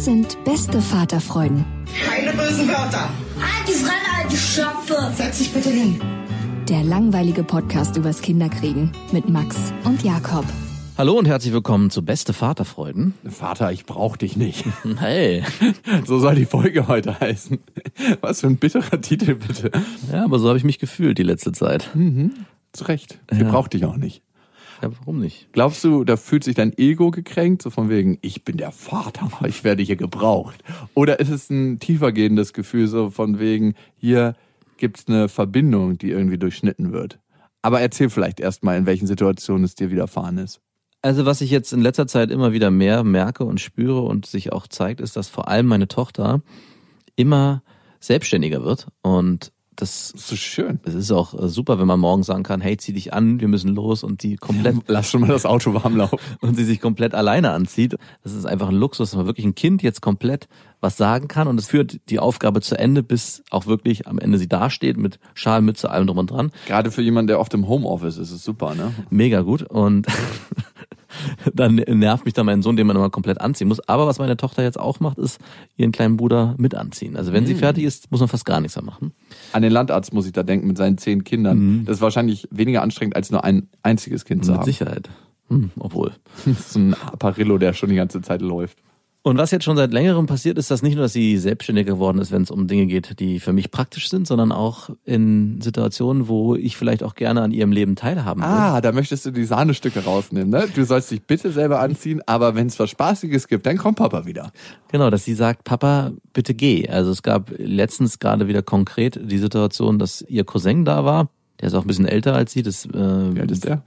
[0.00, 1.62] Das sind beste Vaterfreuden.
[2.06, 3.10] Keine bösen Wörter.
[3.38, 4.96] Halt die Fremde, alte Schöpfe.
[5.14, 6.00] Setz dich bitte hin.
[6.70, 10.46] Der langweilige Podcast übers Kinderkriegen mit Max und Jakob.
[10.96, 13.12] Hallo und herzlich willkommen zu Beste Vaterfreuden.
[13.28, 14.64] Vater, ich brauch dich nicht.
[14.96, 15.44] Hey.
[16.06, 17.58] So soll die Folge heute heißen.
[18.22, 19.70] Was für ein bitterer Titel, bitte.
[20.10, 21.90] Ja, aber so habe ich mich gefühlt die letzte Zeit.
[21.92, 22.46] Mhm.
[22.72, 23.18] Zu Recht.
[23.30, 23.50] Ich ja.
[23.50, 24.22] brauch dich auch nicht.
[24.82, 25.48] Ja, warum nicht?
[25.52, 29.30] Glaubst du, da fühlt sich dein Ego gekränkt, so von wegen, ich bin der Vater,
[29.46, 30.62] ich werde hier gebraucht?
[30.94, 34.34] Oder ist es ein tiefergehendes Gefühl, so von wegen, hier
[34.78, 37.18] gibt's eine Verbindung, die irgendwie durchschnitten wird?
[37.62, 40.60] Aber erzähl vielleicht erstmal, in welchen Situationen es dir widerfahren ist.
[41.02, 44.52] Also was ich jetzt in letzter Zeit immer wieder mehr merke und spüre und sich
[44.52, 46.42] auch zeigt, ist, dass vor allem meine Tochter
[47.16, 47.62] immer
[48.00, 50.80] selbstständiger wird und das, ist so schön.
[50.82, 53.48] Es ist auch äh, super, wenn man morgen sagen kann, hey, zieh dich an, wir
[53.48, 54.76] müssen los und die komplett.
[54.86, 56.18] Lass schon mal das Auto warm laufen.
[56.40, 57.96] und sie sich komplett alleine anzieht.
[58.22, 60.48] Das ist einfach ein Luxus, dass man wirklich ein Kind jetzt komplett
[60.80, 64.38] was sagen kann und es führt die Aufgabe zu Ende, bis auch wirklich am Ende
[64.38, 66.52] sie dasteht mit Schalmütze, allem drum und dran.
[66.66, 68.92] Gerade für jemanden, der oft im Homeoffice ist, ist es super, ne?
[69.10, 70.06] Mega gut und
[71.54, 73.80] dann nervt mich da mein Sohn, den man immer komplett anziehen muss.
[73.88, 75.38] Aber was meine Tochter jetzt auch macht, ist
[75.76, 77.16] ihren kleinen Bruder mit anziehen.
[77.16, 77.48] Also wenn mhm.
[77.48, 79.12] sie fertig ist, muss man fast gar nichts mehr machen.
[79.52, 81.58] An den Landarzt muss ich da denken mit seinen zehn Kindern.
[81.58, 81.84] Mhm.
[81.84, 84.66] Das ist wahrscheinlich weniger anstrengend, als nur ein einziges Kind zu mit haben.
[84.66, 85.10] Mit Sicherheit.
[85.48, 86.12] Hm, obwohl.
[86.46, 88.78] Das ist ein Apparillo, der schon die ganze Zeit läuft.
[89.22, 92.18] Und was jetzt schon seit längerem passiert, ist, dass nicht nur, dass sie selbstständiger geworden
[92.18, 96.26] ist, wenn es um Dinge geht, die für mich praktisch sind, sondern auch in Situationen,
[96.26, 98.48] wo ich vielleicht auch gerne an ihrem Leben teilhaben will.
[98.48, 100.68] Ah, da möchtest du die Sahnestücke rausnehmen, ne?
[100.74, 104.24] Du sollst dich bitte selber anziehen, aber wenn es was Spaßiges gibt, dann kommt Papa
[104.24, 104.52] wieder.
[104.90, 106.88] Genau, dass sie sagt, Papa, bitte geh.
[106.88, 111.28] Also es gab letztens gerade wieder konkret die Situation, dass ihr Cousin da war.
[111.60, 112.62] Der ist auch ein bisschen älter als sie.
[112.62, 113.82] Das, äh, Wie alt ist der?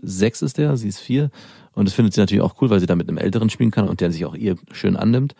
[0.00, 1.30] Sechs ist der, sie ist vier.
[1.76, 3.88] Und das findet sie natürlich auch cool, weil sie da mit einem Älteren spielen kann
[3.88, 5.34] und der sich auch ihr schön annimmt.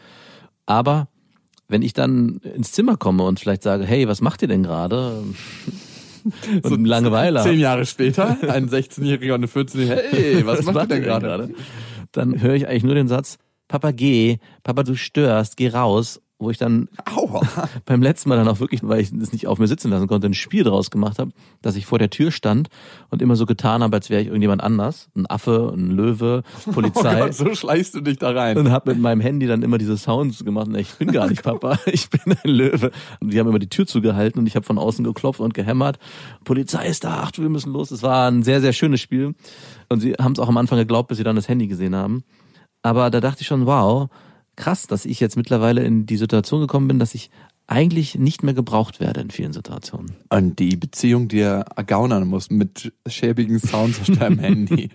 [0.67, 1.09] Aber
[1.67, 5.25] wenn ich dann ins Zimmer komme und vielleicht sage, hey, was macht ihr denn gerade?
[6.63, 7.43] so Langeweile.
[7.43, 11.51] Zehn Jahre später, ein 16-Jähriger und eine 14-Jährige, hey, was, was macht ihr denn gerade?
[12.13, 16.51] Dann höre ich eigentlich nur den Satz, Papa, geh, Papa, du störst, geh raus wo
[16.51, 17.41] ich dann Aua.
[17.87, 20.27] beim letzten Mal dann auch wirklich, weil ich es nicht auf mir sitzen lassen konnte,
[20.27, 21.31] ein Spiel draus gemacht habe,
[21.63, 22.69] dass ich vor der Tür stand
[23.11, 25.09] und immer so getan habe, als wäre ich irgendjemand anders.
[25.17, 26.43] Ein Affe, ein Löwe,
[26.73, 27.23] Polizei.
[27.23, 28.59] Oh Gott, so schleichst du dich da rein.
[28.59, 30.69] Und habe mit meinem Handy dann immer diese Sounds gemacht.
[30.69, 32.91] Und ich bin gar nicht Papa, ich bin ein Löwe.
[33.21, 35.99] Und die haben immer die Tür zugehalten und ich habe von außen geklopft und gehämmert.
[36.45, 37.91] Polizei ist da, ach wir müssen los.
[37.91, 39.35] Es war ein sehr, sehr schönes Spiel.
[39.89, 42.25] Und sie haben es auch am Anfang geglaubt, bis sie dann das Handy gesehen haben.
[42.83, 44.09] Aber da dachte ich schon, wow,
[44.57, 47.31] krass, dass ich jetzt mittlerweile in die Situation gekommen bin, dass ich
[47.67, 50.17] eigentlich nicht mehr gebraucht werde in vielen Situationen.
[50.31, 54.91] Und die Beziehung, die er ergaunern muss mit schäbigen Sounds auf deinem Handy.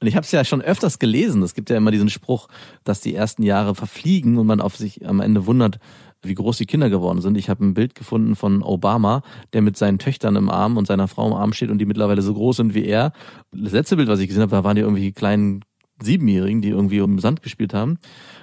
[0.00, 1.42] Und ich habe es ja schon öfters gelesen.
[1.42, 2.48] Es gibt ja immer diesen Spruch,
[2.84, 5.78] dass die ersten Jahre verfliegen und man auf sich am Ende wundert,
[6.22, 7.36] wie groß die Kinder geworden sind.
[7.36, 11.08] Ich habe ein Bild gefunden von Obama, der mit seinen Töchtern im Arm und seiner
[11.08, 13.12] Frau im Arm steht und die mittlerweile so groß sind wie er.
[13.52, 15.62] Das letzte Bild, was ich gesehen habe, da waren die irgendwie kleinen
[16.02, 17.98] Siebenjährigen, die irgendwie um Sand gespielt haben.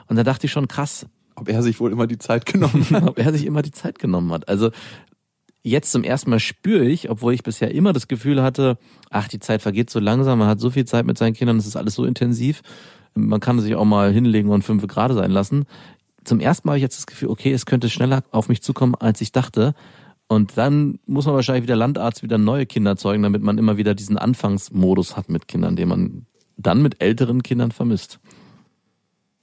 [0.08, 1.06] Und da dachte ich schon, krass.
[1.36, 3.04] Ob er sich wohl immer die Zeit genommen hat.
[3.04, 4.48] Ob er sich immer die Zeit genommen hat.
[4.48, 4.72] Also
[5.64, 8.78] jetzt zum ersten Mal spüre ich, obwohl ich bisher immer das Gefühl hatte,
[9.10, 11.66] ach, die Zeit vergeht so langsam, man hat so viel Zeit mit seinen Kindern, es
[11.66, 12.62] ist alles so intensiv.
[13.16, 15.66] Man kann sich auch mal hinlegen und fünf Grad sein lassen.
[16.24, 18.96] Zum ersten Mal habe ich jetzt das Gefühl, okay, es könnte schneller auf mich zukommen,
[18.96, 19.74] als ich dachte.
[20.28, 23.94] Und dann muss man wahrscheinlich wieder Landarzt wieder neue Kinder zeugen, damit man immer wieder
[23.94, 26.26] diesen Anfangsmodus hat mit Kindern, den man
[26.58, 28.20] dann mit älteren Kindern vermisst.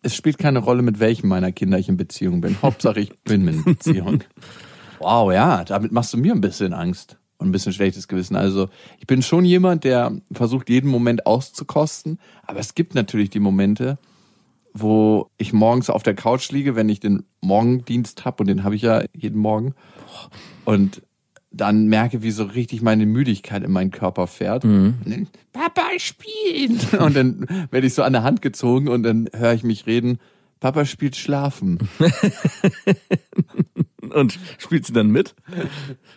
[0.02, 2.56] Es spielt keine Rolle, mit welchem meiner Kinder ich in Beziehung bin.
[2.62, 4.24] Hauptsache, ich bin in Beziehung.
[4.98, 7.18] Wow, ja, damit machst du mir ein bisschen Angst.
[7.38, 8.36] und ein bisschen schlechtes Gewissen.
[8.36, 8.68] Also
[8.98, 13.98] ich bin schon jemand, der versucht, jeden Moment auszukosten, aber es gibt natürlich die Momente,
[14.74, 18.76] wo ich morgens auf der Couch liege, wenn ich den Morgendienst habe, und den habe
[18.76, 19.74] ich ja jeden Morgen,
[20.64, 21.02] und
[21.52, 24.64] dann merke, wie so richtig meine Müdigkeit in meinen Körper fährt.
[24.64, 26.94] Und dann, Papa spielt!
[27.00, 30.18] Und dann werde ich so an der Hand gezogen und dann höre ich mich reden,
[30.60, 31.78] Papa spielt schlafen.
[34.14, 35.34] Und spielt sie dann mit?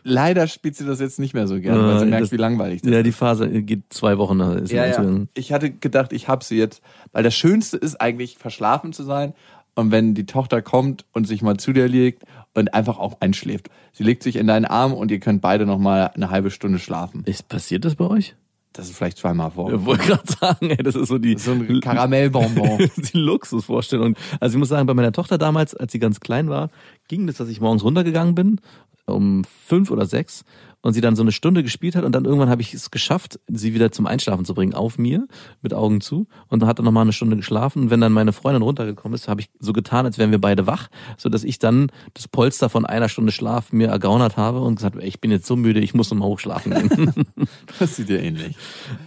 [0.04, 2.38] Leider spielt sie das jetzt nicht mehr so gerne, weil sie Äh, merkt, das- wie
[2.38, 3.06] langweilig das Ja, ist.
[3.06, 4.40] die Phase geht zwei Wochen.
[4.40, 5.22] Ist Ja, ja.
[5.36, 6.82] Ich hatte gedacht, ich habe sie jetzt,
[7.12, 9.34] weil das Schönste ist eigentlich verschlafen zu sein
[9.76, 12.24] und wenn die Tochter kommt und sich mal zu dir legt
[12.54, 13.70] und einfach auch einschläft.
[13.92, 16.80] Sie legt sich in deinen Arm und ihr könnt beide noch mal eine halbe Stunde
[16.80, 17.24] schlafen.
[17.26, 18.36] Ist passiert das bei euch?
[18.74, 19.72] Das ist vielleicht zweimal vor.
[19.72, 22.80] Ich wollte gerade sagen, ey, das ist so die, So ein Karamellbonbon.
[22.98, 24.16] die Luxusvorstellung.
[24.40, 26.70] Also ich muss sagen, bei meiner Tochter damals, als sie ganz klein war,
[27.08, 28.60] ging das, dass ich morgens runtergegangen bin,
[29.06, 30.44] um fünf oder sechs,
[30.84, 33.40] und sie dann so eine Stunde gespielt hat und dann irgendwann habe ich es geschafft,
[33.48, 35.28] sie wieder zum Einschlafen zu bringen, auf mir,
[35.62, 37.84] mit Augen zu, und dann hat er nochmal eine Stunde geschlafen.
[37.84, 40.68] Und wenn dann meine Freundin runtergekommen ist, habe ich so getan, als wären wir beide
[40.68, 44.76] wach, so dass ich dann das Polster von einer Stunde Schlaf mir ergaunert habe und
[44.76, 47.14] gesagt, ich bin jetzt so müde, ich muss nochmal hochschlafen gehen.
[47.80, 48.56] Das sieht dir ähnlich.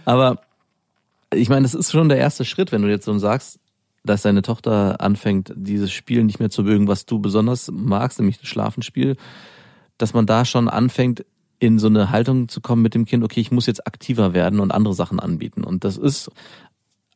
[0.05, 0.41] Aber
[1.33, 3.59] ich meine, das ist schon der erste Schritt, wenn du jetzt so sagst,
[4.03, 8.39] dass deine Tochter anfängt, dieses Spiel nicht mehr zu mögen, was du besonders magst, nämlich
[8.39, 9.15] das Schlafenspiel,
[9.97, 11.25] dass man da schon anfängt,
[11.59, 14.59] in so eine Haltung zu kommen mit dem Kind, okay, ich muss jetzt aktiver werden
[14.59, 15.63] und andere Sachen anbieten.
[15.63, 16.29] Und das ist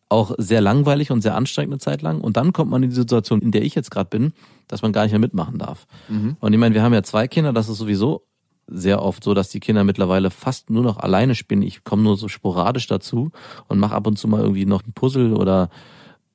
[0.10, 2.20] auch sehr langweilig und sehr anstrengend eine Zeit lang.
[2.22, 4.34] Und dann kommt man in die Situation, in der ich jetzt gerade bin,
[4.68, 5.88] dass man gar nicht mehr mitmachen darf.
[6.40, 8.24] Und ich meine, wir haben ja zwei Kinder, das ist sowieso
[8.68, 11.62] sehr oft so, dass die Kinder mittlerweile fast nur noch alleine spielen.
[11.62, 13.32] Ich komme nur so sporadisch dazu
[13.68, 15.70] und mache ab und zu mal irgendwie noch ein Puzzle oder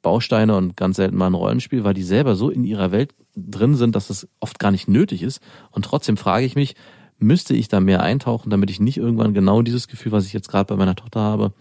[0.02, 3.74] Bausteine und ganz selten mal ein Rollenspiel, weil die selber so in ihrer Welt drin
[3.74, 5.40] sind, dass es oft gar nicht nötig ist.
[5.70, 6.76] Und trotzdem frage ich mich,
[7.18, 10.48] müsste ich da mehr eintauchen, damit ich nicht irgendwann genau dieses Gefühl, was ich jetzt
[10.48, 11.52] gerade bei meiner Tochter habe,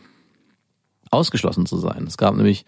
[1.12, 2.06] ausgeschlossen zu sein.
[2.08, 2.66] Es gab nämlich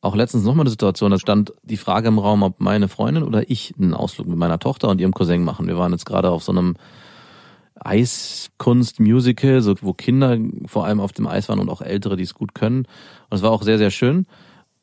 [0.00, 3.50] auch letztens nochmal eine Situation, da stand die Frage im Raum, ob meine Freundin oder
[3.50, 5.66] ich einen Ausflug mit meiner Tochter und ihrem Cousin machen.
[5.66, 6.76] Wir waren jetzt gerade auf so einem
[7.80, 12.34] Eiskunst-Musical, so, wo Kinder vor allem auf dem Eis waren und auch Ältere, die es
[12.34, 12.80] gut können.
[13.30, 14.26] Und es war auch sehr, sehr schön.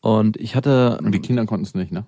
[0.01, 2.05] Und ich hatte, Und die Kinder konnten es nicht, ne?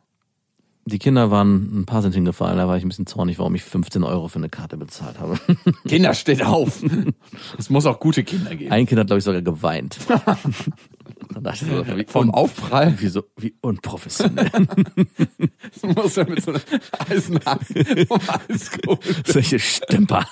[0.86, 3.64] Die Kinder waren, ein paar sind hingefallen, da war ich ein bisschen zornig, warum ich
[3.64, 5.40] 15 Euro für eine Karte bezahlt habe.
[5.88, 6.84] Kinder, steht auf!
[7.58, 8.72] es muss auch gute Kinder geben.
[8.72, 9.98] Ein Kind hat, glaube ich, sogar geweint.
[11.34, 14.50] Dann dachte ich so, wie, Vom Aufprall wie, so, wie unprofessionell.
[15.96, 16.62] muss er mit so einem
[17.10, 18.20] Eisenhaken vom
[18.50, 20.26] Eis geholt Solche Stümper.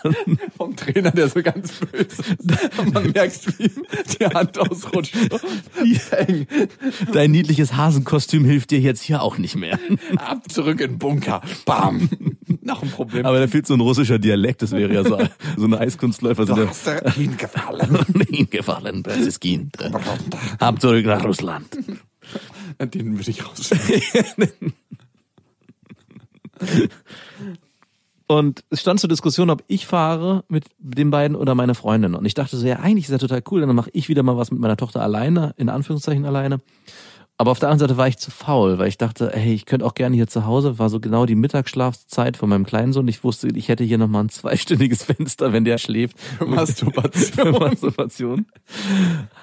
[0.57, 2.79] vom Trainer, der so ganz böse ist.
[2.79, 3.85] Und man merkt, wie ihm
[4.19, 5.15] die Hand ausrutscht.
[5.81, 6.47] Wie eng.
[7.11, 9.79] Dein niedliches Hasenkostüm hilft dir jetzt hier auch nicht mehr.
[10.17, 11.41] Ab, zurück in den Bunker.
[11.65, 12.09] Bam.
[12.61, 13.25] Noch ein Problem.
[13.25, 15.19] Aber da fehlt so ein russischer Dialekt, das wäre ja so,
[15.57, 16.45] so eine Eiskunstläufer.
[16.45, 17.99] So du der, hast dir hingefallen.
[18.29, 19.75] hingefallen, das ist Kind.
[20.59, 21.65] Ab zurück nach Russland.
[22.94, 24.74] Den würde ich rausschneiden.
[28.27, 32.15] Und es stand zur Diskussion, ob ich fahre mit den beiden oder meine Freundin.
[32.15, 34.35] Und ich dachte so, ja, eigentlich ist ja total cool, dann mache ich wieder mal
[34.35, 36.59] was mit meiner Tochter alleine, in Anführungszeichen alleine.
[37.43, 39.85] Aber auf der anderen Seite war ich zu faul, weil ich dachte, hey, ich könnte
[39.85, 43.05] auch gerne hier zu Hause, war so genau die Mittagsschlafzeit von meinem kleinen Sohn.
[43.09, 46.15] Ich wusste, ich hätte hier nochmal ein zweistündiges Fenster, wenn der schläft.
[46.39, 47.33] Masturbation.
[47.33, 48.45] Für Masturbation.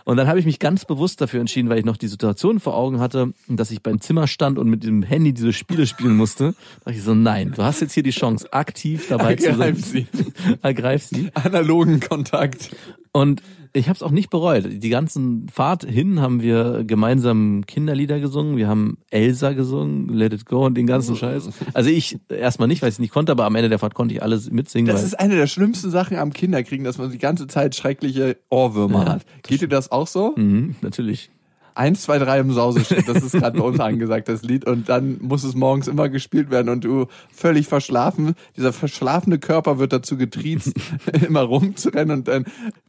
[0.06, 2.74] Und dann habe ich mich ganz bewusst dafür entschieden, weil ich noch die Situation vor
[2.74, 6.54] Augen hatte, dass ich beim Zimmer stand und mit dem Handy diese Spiele spielen musste.
[6.54, 9.60] Da dachte ich so, nein, du hast jetzt hier die Chance, aktiv dabei zu sein.
[9.60, 10.06] Ergreif sie.
[10.62, 11.30] Ergreif sie.
[11.34, 12.70] Analogen Kontakt.
[13.12, 14.64] Und ich habe es auch nicht bereut.
[14.68, 18.56] Die ganzen Fahrt hin haben wir gemeinsam Kinderlieder gesungen.
[18.56, 21.48] Wir haben Elsa gesungen, Let It Go und den ganzen Scheiß.
[21.72, 24.14] Also ich erstmal nicht, weil ich es nicht konnte, aber am Ende der Fahrt konnte
[24.14, 24.92] ich alles mitsingen.
[24.92, 29.04] Das ist eine der schlimmsten Sachen am Kinderkriegen, dass man die ganze Zeit schreckliche Ohrwürmer
[29.04, 29.26] Ja, hat.
[29.42, 30.34] Geht dir das auch so?
[30.36, 31.30] mhm, natürlich.
[31.80, 34.66] Eins, zwei, drei im Sauseschnitt, das ist gerade bei uns angesagt, das Lied.
[34.66, 38.34] Und dann muss es morgens immer gespielt werden und du völlig verschlafen.
[38.54, 40.74] Dieser verschlafene Körper wird dazu getriezt,
[41.26, 42.44] immer rumzurennen und dann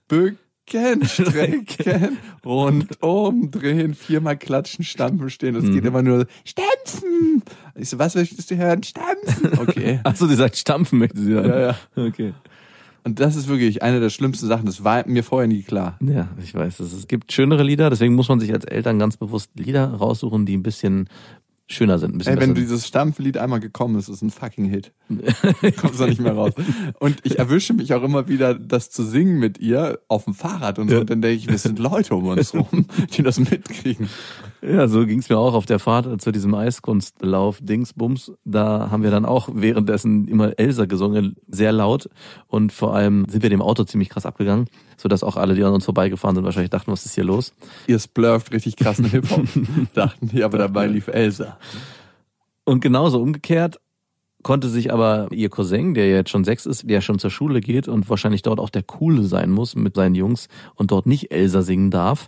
[0.09, 5.55] Böcken, strecken, rundum drehen, viermal klatschen, stampfen, stehen.
[5.55, 7.43] Es geht immer nur stampfen.
[7.75, 8.83] Ich so, was möchtest du hören?
[8.83, 9.57] Stampfen.
[9.57, 10.01] Okay.
[10.03, 11.47] Achso, sie sagt, stampfen möchte sie dann.
[11.47, 11.75] Ja, ja.
[11.95, 12.33] Okay.
[13.03, 14.65] Und das ist wirklich eine der schlimmsten Sachen.
[14.65, 15.97] Das war mir vorher nie klar.
[16.01, 19.17] Ja, ich weiß, es es gibt schönere Lieder, deswegen muss man sich als Eltern ganz
[19.17, 21.09] bewusst Lieder raussuchen, die ein bisschen
[21.71, 22.13] schöner sind.
[22.13, 24.91] Ein bisschen Ey, wenn besser dieses Stampflied einmal gekommen ist, ist ein fucking Hit.
[25.77, 26.53] Kommst du nicht mehr raus.
[26.99, 30.79] Und ich erwische mich auch immer wieder, das zu singen mit ihr auf dem Fahrrad
[30.79, 30.99] und so.
[30.99, 34.09] Und dann denke ich, wir sind Leute um uns rum, die das mitkriegen.
[34.63, 38.31] Ja, so ging's mir auch auf der Fahrt zu diesem Eiskunstlauf Dingsbums.
[38.45, 42.09] Da haben wir dann auch währenddessen immer Elsa gesungen, sehr laut.
[42.45, 45.73] Und vor allem sind wir dem Auto ziemlich krass abgegangen, sodass auch alle, die an
[45.73, 47.53] uns vorbeigefahren sind, wahrscheinlich dachten, was ist hier los?
[47.87, 49.45] Ihr splurft richtig krassen Hip-Hop.
[49.95, 51.57] Dachten die, aber dabei lief Elsa.
[52.63, 53.79] Und genauso umgekehrt
[54.43, 57.87] konnte sich aber ihr Cousin, der jetzt schon sechs ist, der schon zur Schule geht
[57.87, 61.61] und wahrscheinlich dort auch der Coole sein muss mit seinen Jungs und dort nicht Elsa
[61.61, 62.27] singen darf,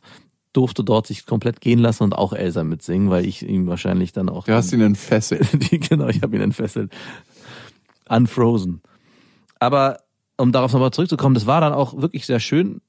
[0.53, 4.29] durfte dort sich komplett gehen lassen und auch Elsa mitsingen, weil ich ihm wahrscheinlich dann
[4.29, 4.45] auch...
[4.45, 5.47] Du hast ihn entfesselt.
[5.89, 6.91] Genau, ich habe ihn entfesselt.
[8.07, 8.81] Unfrozen.
[9.59, 9.99] Aber
[10.37, 12.81] um darauf nochmal zurückzukommen, das war dann auch wirklich sehr schön,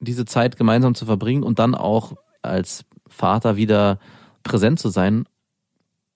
[0.00, 3.98] diese Zeit gemeinsam zu verbringen und dann auch als Vater wieder
[4.42, 5.24] präsent zu sein.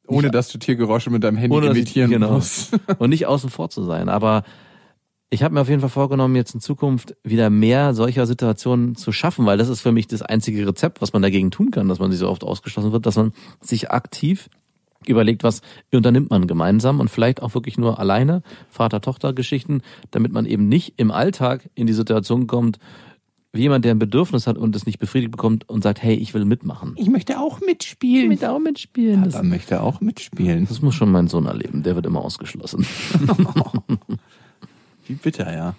[0.06, 2.32] Ohne dass du Tiergeräusche mit deinem Handy Ohne, imitieren genau.
[2.32, 2.78] musst.
[2.98, 4.08] und nicht außen vor zu sein.
[4.08, 4.44] Aber
[5.32, 9.12] ich habe mir auf jeden Fall vorgenommen, jetzt in Zukunft wieder mehr solcher Situationen zu
[9.12, 11.98] schaffen, weil das ist für mich das einzige Rezept, was man dagegen tun kann, dass
[11.98, 14.50] man sich so oft ausgeschlossen wird, dass man sich aktiv
[15.06, 20.68] überlegt, was unternimmt man gemeinsam und vielleicht auch wirklich nur alleine, Vater-Tochter-Geschichten, damit man eben
[20.68, 22.78] nicht im Alltag in die Situation kommt,
[23.54, 26.34] wie jemand, der ein Bedürfnis hat und es nicht befriedigt bekommt und sagt, hey, ich
[26.34, 26.94] will mitmachen.
[26.96, 28.28] Ich möchte auch mitspielen.
[28.28, 29.24] mit auch mitspielen.
[29.24, 30.66] Das, Papa möchte auch mitspielen.
[30.68, 32.86] das muss schon mein Sohn erleben, der wird immer ausgeschlossen.
[35.12, 35.74] Wie bitter, ja.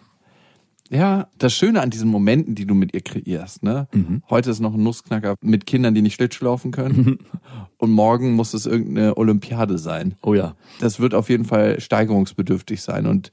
[0.92, 3.88] Ja, das Schöne an diesen Momenten, die du mit ihr kreierst, ne?
[4.30, 7.18] Heute ist noch ein Nussknacker mit Kindern, die nicht Schlittschuh laufen können.
[7.78, 10.16] Und morgen muss es irgendeine Olympiade sein.
[10.22, 10.56] Oh ja.
[10.80, 13.08] Das wird auf jeden Fall steigerungsbedürftig sein.
[13.08, 13.32] Und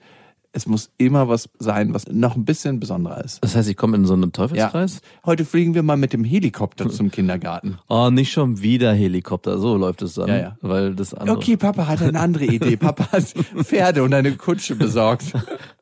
[0.52, 3.38] es muss immer was sein, was noch ein bisschen besonderer ist.
[3.42, 4.28] Das heißt, ich komme in so einen Ja.
[4.30, 5.00] Teufelskreis?
[5.24, 7.78] Heute fliegen wir mal mit dem Helikopter zum Kindergarten.
[7.88, 9.58] Oh, nicht schon wieder Helikopter.
[9.58, 10.28] So läuft es dann.
[10.28, 10.56] Ja, ja.
[10.60, 11.36] Weil das andere.
[11.36, 12.76] Okay, Papa hat eine andere Idee.
[12.76, 13.24] Papa hat
[13.62, 15.32] Pferde und eine Kutsche besorgt.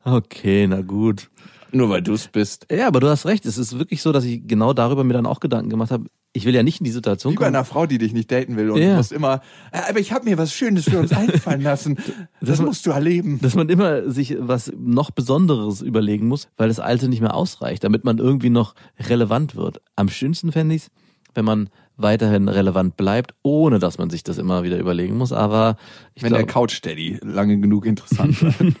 [0.03, 1.29] Okay, na gut.
[1.71, 2.65] Nur weil du es bist.
[2.71, 3.45] Ja, aber du hast recht.
[3.45, 6.05] Es ist wirklich so, dass ich genau darüber mir dann auch Gedanken gemacht habe.
[6.33, 7.55] Ich will ja nicht in die Situation Wie bei kommen.
[7.55, 8.91] einer Frau, die dich nicht daten will und Ja.
[8.91, 9.41] du musst immer,
[9.73, 11.97] "Ja, aber ich habe mir was Schönes für uns einfallen lassen.
[12.39, 13.39] Das, Das- musst du erleben.
[13.41, 17.83] Dass man immer sich was noch Besonderes überlegen muss, weil das Alte nicht mehr ausreicht,
[17.83, 19.81] damit man irgendwie noch relevant wird.
[19.95, 20.87] Am schönsten fände ich
[21.35, 21.69] wenn man
[22.01, 25.31] weiterhin relevant bleibt, ohne dass man sich das immer wieder überlegen muss.
[25.31, 25.77] Aber
[26.15, 28.75] ich Wenn der glaube, Couch Daddy lange genug interessant bleibt.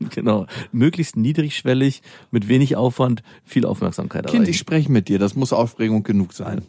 [0.14, 4.58] genau, möglichst niedrigschwellig, mit wenig Aufwand, viel Aufmerksamkeit kind, ich erreichen.
[4.58, 5.18] spreche mit dir.
[5.18, 6.62] Das muss Aufregung genug sein.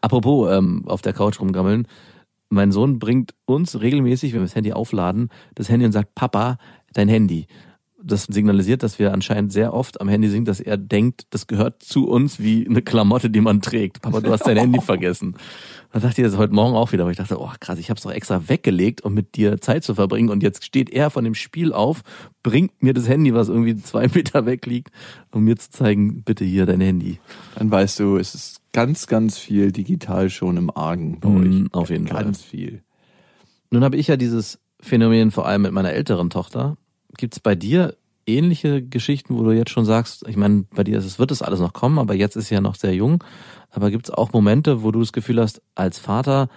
[0.00, 1.86] Apropos ähm, auf der Couch rumgammeln.
[2.50, 6.58] Mein Sohn bringt uns regelmäßig, wenn wir das Handy aufladen, das Handy und sagt, Papa,
[6.92, 7.46] dein Handy.
[8.04, 11.82] Das signalisiert, dass wir anscheinend sehr oft am Handy sind, dass er denkt, das gehört
[11.82, 14.02] zu uns wie eine Klamotte, die man trägt.
[14.02, 15.36] Papa, du hast dein Handy vergessen.
[15.92, 17.98] Da dachte ich das heute Morgen auch wieder, aber ich dachte, oh krass, ich habe
[17.98, 20.30] es doch extra weggelegt, um mit dir Zeit zu verbringen.
[20.30, 22.02] Und jetzt steht er von dem Spiel auf,
[22.42, 24.90] bringt mir das Handy, was irgendwie zwei Meter weg liegt,
[25.30, 27.20] um mir zu zeigen, bitte hier dein Handy.
[27.56, 31.74] Dann weißt du, es ist ganz, ganz viel digital schon im Argen bei Mhm, euch.
[31.74, 32.24] auf jeden Fall.
[32.24, 32.82] Ganz viel.
[33.70, 36.76] Nun habe ich ja dieses Phänomen vor allem mit meiner älteren Tochter.
[37.16, 40.98] Gibt es bei dir ähnliche Geschichten, wo du jetzt schon sagst, ich meine, bei dir
[40.98, 43.22] ist es, wird es alles noch kommen, aber jetzt ist sie ja noch sehr jung.
[43.70, 46.48] Aber gibt es auch Momente, wo du das Gefühl hast, als Vater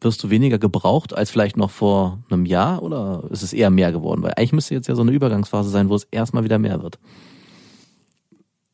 [0.00, 3.90] wirst du weniger gebraucht als vielleicht noch vor einem Jahr oder ist es eher mehr
[3.90, 4.22] geworden?
[4.22, 6.98] Weil eigentlich müsste jetzt ja so eine Übergangsphase sein, wo es erstmal wieder mehr wird.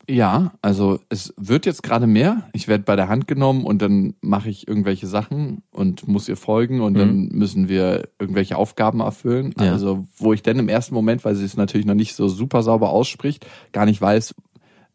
[0.08, 2.48] Ja, also es wird jetzt gerade mehr.
[2.52, 6.36] Ich werde bei der Hand genommen und dann mache ich irgendwelche Sachen und muss ihr
[6.36, 9.54] folgen und dann müssen wir irgendwelche Aufgaben erfüllen.
[9.58, 9.72] Ja.
[9.72, 12.62] Also wo ich dann im ersten Moment, weil sie es natürlich noch nicht so super
[12.62, 14.34] sauber ausspricht, gar nicht weiß,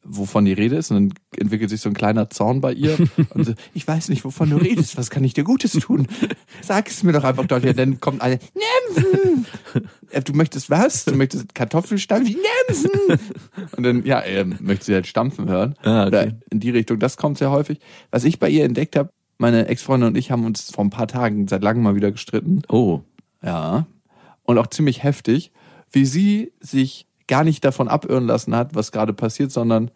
[0.04, 0.92] wovon die Rede ist.
[0.92, 2.98] Und dann entwickelt sich so ein kleiner Zorn bei ihr.
[3.34, 4.98] Und so, ich weiß nicht, wovon du redest.
[4.98, 6.08] Was kann ich dir Gutes tun?
[6.62, 7.76] Sag es mir doch einfach deutlich.
[7.76, 8.40] Dann kommt eine,
[8.96, 9.46] Nämsen.
[10.12, 11.06] Äh, Du möchtest was?
[11.06, 12.36] Du möchtest Kartoffelstampfen?
[12.68, 12.90] Nämsen.
[13.78, 15.76] Und dann, ja, äh, möchte sie halt stampfen hören.
[15.84, 16.08] Ah, okay.
[16.08, 16.98] Oder in die Richtung.
[16.98, 17.80] Das kommt sehr häufig.
[18.10, 21.08] Was ich bei ihr entdeckt habe, meine Ex-Freundin und ich haben uns vor ein paar
[21.08, 22.64] Tagen seit langem mal wieder gestritten.
[22.70, 23.02] Oh,
[23.44, 23.86] Ja.
[24.44, 25.52] Und auch ziemlich heftig,
[25.92, 29.92] wie sie sich gar nicht davon abirren lassen hat, was gerade passiert, sondern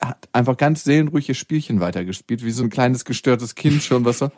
[0.00, 4.30] hat einfach ganz seelenruhige Spielchen weitergespielt, wie so ein kleines gestörtes Kind schon, was so,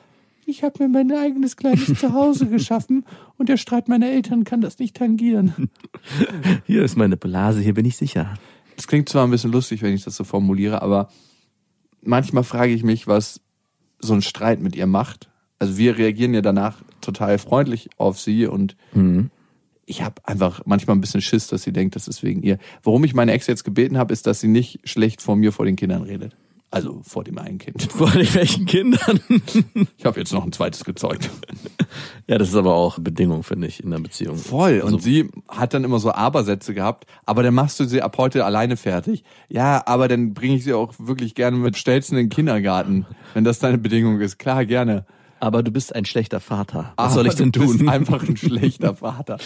[0.44, 3.06] ich habe mir mein eigenes kleines Zuhause geschaffen
[3.38, 5.70] und der Streit meiner Eltern kann das nicht tangieren.
[6.66, 8.34] hier ist meine Blase, hier bin ich sicher.
[8.76, 11.08] Es klingt zwar ein bisschen lustig, wenn ich das so formuliere, aber
[12.02, 13.40] manchmal frage ich mich, was
[14.00, 15.30] so ein Streit mit ihr macht.
[15.58, 18.76] Also wir reagieren ja danach total freundlich auf sie und
[19.86, 22.58] ich habe einfach manchmal ein bisschen Schiss, dass sie denkt, das ist wegen ihr.
[22.82, 25.64] Warum ich meine Ex jetzt gebeten habe, ist, dass sie nicht schlecht vor mir vor
[25.64, 26.36] den Kindern redet.
[26.72, 27.82] Also vor dem einen Kind.
[27.92, 29.20] Vor allem welchen Kindern?
[29.98, 31.28] Ich habe jetzt noch ein zweites gezeugt.
[32.26, 34.38] ja, das ist aber auch Bedingung, finde ich, in der Beziehung.
[34.38, 34.80] Voll.
[34.80, 37.04] Also, Und sie hat dann immer so Abersätze gehabt.
[37.26, 39.22] Aber dann machst du sie ab heute alleine fertig.
[39.50, 43.04] Ja, aber dann bringe ich sie auch wirklich gerne mit Stelzen in den Kindergarten.
[43.34, 44.38] Wenn das deine Bedingung ist.
[44.38, 45.04] Klar, gerne.
[45.42, 46.92] Aber du bist ein schlechter Vater.
[46.96, 47.88] Was Aber soll ich denn Du bist tun?
[47.88, 49.38] einfach ein schlechter Vater.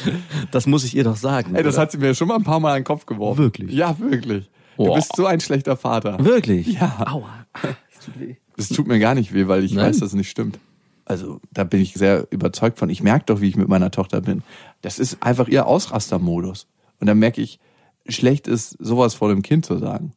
[0.51, 1.55] Das muss ich ihr doch sagen.
[1.55, 1.83] Ey, das oder?
[1.83, 3.39] hat sie mir schon mal ein paar Mal an den Kopf geworfen.
[3.39, 3.73] Wirklich?
[3.73, 4.51] Ja, wirklich.
[4.77, 4.97] Du Boah.
[4.97, 6.23] bist so ein schlechter Vater.
[6.23, 6.67] Wirklich?
[6.75, 6.99] Ja.
[7.11, 7.47] Aua.
[7.63, 8.37] Das tut weh.
[8.59, 9.87] Das tut mir gar nicht weh, weil ich Nein?
[9.87, 10.59] weiß, dass es nicht stimmt.
[11.07, 12.91] Also da bin ich sehr überzeugt von.
[12.91, 14.43] Ich merke doch, wie ich mit meiner Tochter bin.
[14.83, 16.67] Das ist einfach ihr Ausrastermodus.
[17.01, 17.59] Und dann merke ich,
[18.07, 20.13] schlecht ist, sowas vor dem Kind zu sagen.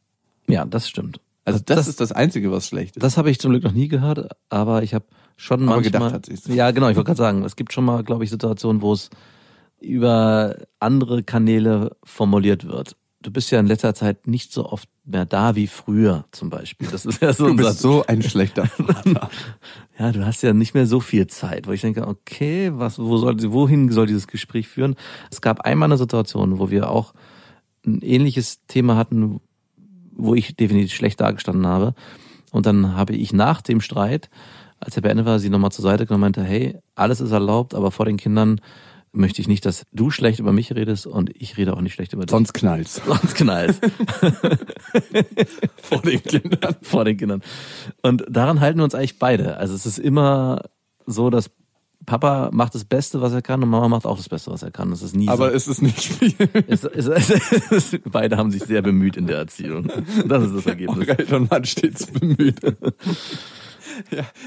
[0.46, 1.20] Ja, das stimmt.
[1.46, 3.02] Also das, ist das Einzige, was schlecht ist.
[3.02, 5.06] Das habe ich zum Glück noch nie gehört, aber ich habe
[5.40, 5.82] schon Aber manchmal.
[6.10, 6.46] gedacht hat sie's.
[6.46, 6.88] Ja, genau.
[6.88, 9.08] Ich wollte gerade sagen, es gibt schon mal, glaube ich, Situationen, wo es
[9.80, 12.96] über andere Kanäle formuliert wird.
[13.22, 16.88] Du bist ja in letzter Zeit nicht so oft mehr da wie früher, zum Beispiel.
[16.88, 19.30] Das ist ja so Du ein bist so ein schlechter Vater.
[19.98, 23.18] Ja, du hast ja nicht mehr so viel Zeit, wo ich denke, okay, was, wo
[23.18, 24.96] soll, wohin soll dieses Gespräch führen?
[25.30, 27.12] Es gab einmal eine Situation, wo wir auch
[27.84, 29.40] ein ähnliches Thema hatten,
[30.12, 31.94] wo ich definitiv schlecht dargestanden habe.
[32.50, 34.30] Und dann habe ich nach dem Streit,
[34.80, 37.74] als er beendet war, sie nochmal zur Seite genommen und meinte, hey, alles ist erlaubt,
[37.74, 38.60] aber vor den Kindern
[39.12, 42.12] möchte ich nicht, dass du schlecht über mich redest und ich rede auch nicht schlecht
[42.12, 42.30] über dich.
[42.30, 43.02] Sonst knallt's.
[43.06, 43.80] Sonst knallst.
[45.82, 46.76] Vor den Kindern.
[46.82, 47.42] vor den Kindern.
[48.02, 49.56] Und daran halten wir uns eigentlich beide.
[49.56, 50.62] Also es ist immer
[51.06, 51.50] so, dass
[52.06, 54.70] Papa macht das Beste, was er kann, und Mama macht auch das Beste, was er
[54.70, 54.90] kann.
[54.90, 55.56] Das ist nie Aber so.
[55.56, 56.34] es ist nicht viel.
[56.66, 57.30] Es, es, es,
[57.70, 59.90] es, beide haben sich sehr bemüht in der Erziehung.
[60.26, 61.08] Das ist das Ergebnis.
[61.08, 62.60] Eltern waren stets bemüht.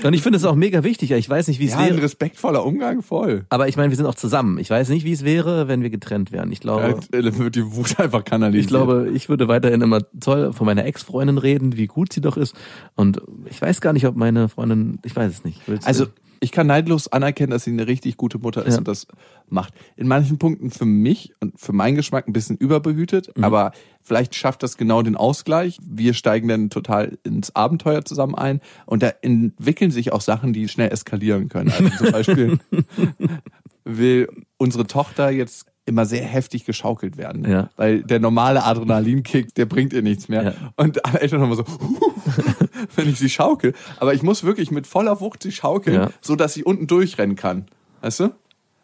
[0.03, 1.12] Und ich finde es auch mega wichtig.
[1.12, 2.03] Ich weiß nicht, wie es Ja, ein wäre.
[2.03, 3.45] respektvoller Umgang, voll.
[3.50, 4.57] Aber ich meine, wir sind auch zusammen.
[4.60, 6.51] Ich weiß nicht, wie es wäre, wenn wir getrennt wären.
[6.51, 8.63] Ich glaube, Da wird die Wut einfach kanalisiert.
[8.65, 12.38] ich glaube, ich würde weiterhin immer toll von meiner Ex-Freundin reden, wie gut sie doch
[12.38, 12.55] ist.
[12.95, 15.62] Und ich weiß gar nicht, ob meine Freundin, ich weiß es nicht.
[15.67, 16.05] Willst du- Also
[16.43, 18.79] ich kann neidlos anerkennen, dass sie eine richtig gute Mutter ist Ja.
[18.79, 19.07] und das
[19.50, 19.73] macht.
[19.95, 23.43] In manchen Punkten für mich und für meinen Geschmack ein bisschen überbehütet, Mhm.
[23.43, 23.71] aber
[24.01, 25.77] vielleicht schafft das genau den Ausgleich.
[25.81, 30.67] Wir steigen dann total ins Abenteuer zusammen ein und da entwickeln sich auch Sachen, die
[30.67, 31.71] schnell eskalieren können.
[31.71, 32.59] Also zum Beispiel
[33.85, 37.70] will unsere Tochter jetzt immer sehr heftig geschaukelt werden, Ja.
[37.75, 40.44] weil der normale Adrenalinkick, der bringt ihr nichts mehr.
[40.44, 40.54] Ja.
[40.78, 41.66] Und alle Eltern nochmal so,
[42.96, 43.74] wenn ich sie schaukel.
[44.00, 46.10] Aber ich muss wirklich mit voller Wucht sie schaukeln, Ja.
[46.22, 47.66] so dass sie unten durchrennen kann.
[48.02, 48.30] Weißt du?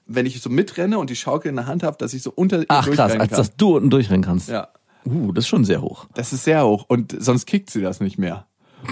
[0.07, 2.63] Wenn ich so mitrenne und die Schaukel in der Hand habe, dass ich so unter
[2.67, 3.37] Ach krass, als kann.
[3.37, 4.49] dass du unten durchrennen kannst.
[4.49, 4.67] ja,
[5.05, 6.07] Uh, das ist schon sehr hoch.
[6.13, 8.45] das ist sehr hoch und sonst kickt sie das nicht mehr.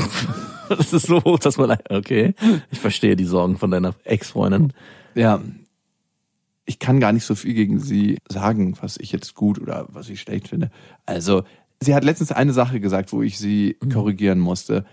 [0.69, 1.77] Das ist so hoch, dass man.
[1.89, 2.33] Okay.
[2.71, 4.73] Ich verstehe die Sorgen von deiner Ex-Freundin.
[5.15, 5.39] Ja,
[6.67, 10.09] ich kann gar nicht so viel gegen sie sagen, was ich jetzt gut oder was
[10.09, 10.69] ich schlecht finde.
[11.07, 11.43] Also,
[11.81, 13.89] sie hat letztens eine Sache gesagt, wo ich sie Mhm.
[13.91, 14.85] korrigieren musste.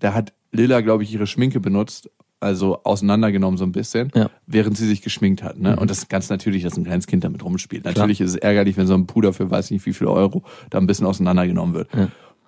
[0.00, 2.10] Da hat Lilla, glaube ich, ihre Schminke benutzt,
[2.40, 4.24] also auseinandergenommen so ein bisschen, Ja.
[4.24, 4.28] Mhm.
[4.46, 5.58] während sie sich geschminkt hat.
[5.58, 5.76] Ne?
[5.76, 7.84] Und das ist ganz natürlich, dass ein kleines Kind damit rumspielt.
[7.84, 10.78] Natürlich ist es ärgerlich, wenn so ein Puder für weiß nicht wie viel Euro da
[10.78, 11.88] ein bisschen auseinandergenommen wird.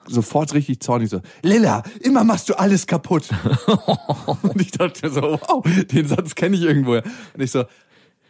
[0.06, 3.28] Sofort richtig zornig so, Lilla, immer machst du alles kaputt.
[4.42, 7.02] Und ich dachte so, wow, den Satz kenne ich irgendwoher.
[7.34, 7.64] Und ich so,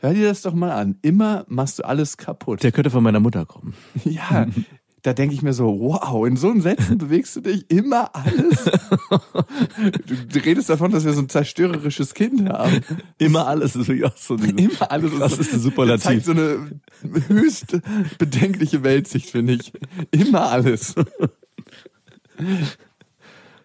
[0.01, 0.99] hör dir das doch mal an.
[1.03, 2.63] Immer machst du alles kaputt.
[2.63, 3.75] Der könnte von meiner Mutter kommen.
[4.05, 4.47] Ja,
[5.03, 8.71] da denke ich mir so, wow, in so einem Sätzen bewegst du dich immer alles.
[10.33, 12.81] Du, redest davon, dass wir so ein zerstörerisches Kind haben.
[13.19, 14.37] Immer alles ist auch so.
[14.37, 15.19] diese- Immer alles.
[15.19, 16.05] Das ist Das Superlativ.
[16.05, 16.81] zeigt so eine
[17.29, 17.79] höchst
[18.19, 19.73] bedenkliche Weltsicht, finde ich.
[20.11, 20.95] Immer alles.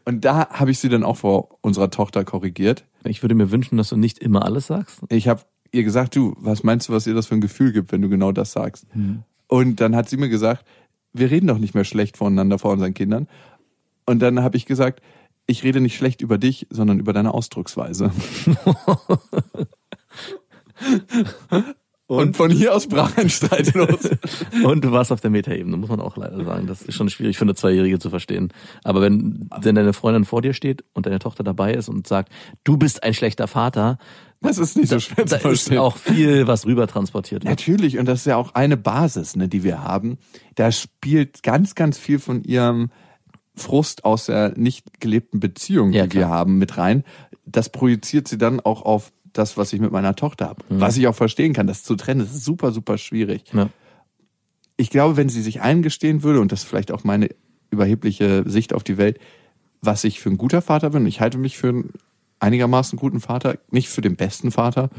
[0.06, 2.86] Und da habe ich sie dann auch vor unserer Tochter korrigiert.
[3.04, 5.00] Ich würde mir wünschen, dass du nicht immer alles sagst.
[5.10, 5.42] Ich habe
[5.76, 8.10] ihr gesagt, du, was meinst du, was ihr das für ein Gefühl gibt, wenn du
[8.10, 8.88] genau das sagst?
[9.48, 10.66] Und dann hat sie mir gesagt,
[11.14, 13.28] wir reden doch nicht mehr schlecht voneinander vor unseren Kindern.
[14.06, 15.02] Und dann habe ich gesagt,
[15.48, 18.12] ich rede nicht schlecht über dich, sondern über deine Ausdrucksweise.
[22.08, 24.10] Und, von hier aus brach ein Streit los.
[24.64, 26.68] Und du warst auf der Metaebene, muss man auch leider sagen.
[26.68, 28.54] Das ist schon schwierig für eine Zweijährige zu verstehen.
[28.84, 32.32] Aber wenn, wenn deine Freundin vor dir steht und deine Tochter dabei ist und sagt,
[32.64, 33.98] du bist ein schlechter Vater,
[34.42, 35.78] Das ist nicht so schwer da zu ist verstehen.
[35.80, 37.50] auch viel, was rüber transportiert wird.
[37.50, 40.18] Natürlich, und das ist ja auch eine Basis, ne, die wir haben.
[40.56, 42.90] Da spielt ganz, ganz viel von ihrem
[43.56, 46.22] Frust aus der nicht gelebten Beziehung, Ja, die klar.
[46.30, 47.04] wir haben, mit rein.
[47.46, 50.64] Das projiziert sie dann auch auf das, was ich mit meiner Tochter habe.
[50.70, 50.80] Mhm.
[50.82, 53.44] Was ich auch verstehen kann, das zu trennen, das ist super, super schwierig.
[53.54, 53.70] Ja.
[54.78, 57.30] Ich glaube, wenn sie sich eingestehen würde, und das ist vielleicht auch meine
[57.72, 59.20] überhebliche Sicht auf die Welt,
[59.82, 61.94] was ich für ein guter Vater bin, ich halte mich für einen
[62.40, 64.90] einigermaßen guten Vater, nicht für den besten Vater,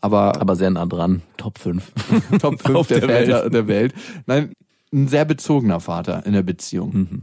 [0.00, 1.22] aber Aber sehr nah dran.
[1.38, 1.92] Top 5.
[2.40, 3.54] Top 5 Auf der, der Väter Welt.
[3.54, 3.94] der Welt.
[4.26, 4.52] Nein,
[4.92, 7.22] ein sehr bezogener Vater in der Beziehung.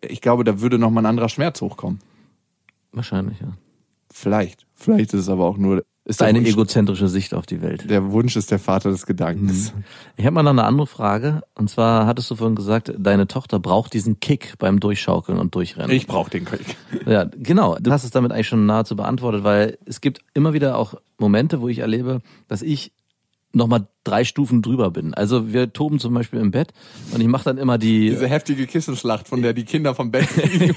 [0.00, 2.00] ich glaube, da würde noch mal ein anderer Schmerz hochkommen.
[2.92, 3.52] Wahrscheinlich, ja.
[4.10, 4.66] Vielleicht.
[4.74, 7.88] Vielleicht ist es aber auch nur ist der Deine Wunsch, egozentrische Sicht auf die Welt.
[7.90, 9.72] der Wunsch ist der Vater des Gedankens.
[10.16, 11.42] Ich habe mal noch eine andere Frage.
[11.54, 15.90] Und zwar hattest du vorhin gesagt, deine Tochter braucht diesen Kick beim Durchschaukeln und Durchrennen.
[15.94, 16.76] Ich brauche den Krieg.
[17.06, 17.76] Ja, genau.
[17.80, 21.60] Du hast es damit eigentlich schon nahezu beantwortet, weil es gibt immer wieder auch Momente,
[21.60, 22.92] wo ich erlebe, dass ich
[23.52, 25.12] nochmal drei Stufen drüber bin.
[25.14, 26.72] Also wir toben zum Beispiel im Bett
[27.12, 28.10] und ich mache dann immer die...
[28.10, 30.28] Diese heftige Kissenschlacht, von der die Kinder vom Bett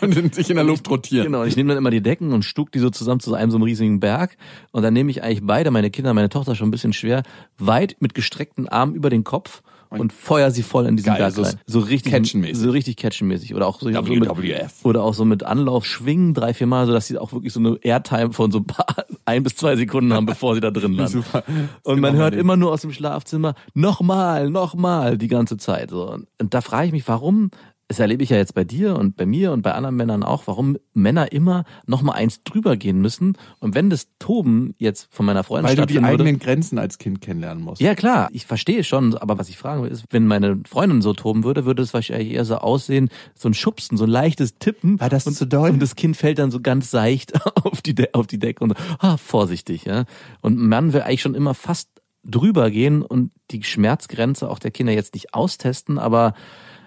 [0.02, 1.26] und sich in der Luft rotieren.
[1.28, 3.58] Genau, ich nehme dann immer die Decken und stuck die so zusammen zu einem so
[3.58, 4.38] einem riesigen Berg
[4.72, 7.24] und dann nehme ich eigentlich beide, meine Kinder, meine Tochter schon ein bisschen schwer,
[7.58, 9.62] weit mit gestreckten Armen über den Kopf
[9.99, 11.56] und feuer sie voll in diesen Geil, Berg so rein.
[11.65, 12.56] So richtig Catchen-mäßig.
[12.56, 14.84] So richtig catchenmäßig oder auch so, so mit, WWF.
[14.84, 17.60] oder auch so mit Anlauf schwingen drei, vier Mal, so dass sie auch wirklich so
[17.60, 20.93] eine Airtime von so ein paar ein bis zwei Sekunden haben, bevor sie da drin
[20.93, 21.23] landen.
[21.23, 21.43] Super.
[21.84, 25.89] Und genau man hört mein immer nur aus dem Schlafzimmer, nochmal, nochmal, die ganze Zeit.
[25.89, 26.19] So.
[26.39, 27.51] Und da frage ich mich, warum,
[27.93, 30.47] das erlebe ich ja jetzt bei dir und bei mir und bei anderen Männern auch,
[30.47, 33.38] warum Männer immer nochmal eins drüber gehen müssen.
[33.60, 36.79] Und wenn das Toben jetzt von meiner Freundin Weil du die stattfinden würde, eigenen Grenzen
[36.79, 37.82] als Kind kennenlernen musst.
[37.84, 41.13] ja klar, ich verstehe schon, aber was ich fragen will, ist, wenn meine Freundin so
[41.13, 44.99] toben würde, würde es wahrscheinlich eher so aussehen, so ein Schubsen, so ein leichtes Tippen.
[44.99, 45.69] War das und, zu doll?
[45.69, 48.73] Und das Kind fällt dann so ganz seicht auf die, De auf die Decke und
[48.97, 50.06] ah, vorsichtig, ja.
[50.41, 51.89] Und ein Mann will eigentlich schon immer fast
[52.23, 56.34] drüber gehen und die Schmerzgrenze auch der Kinder jetzt nicht austesten, aber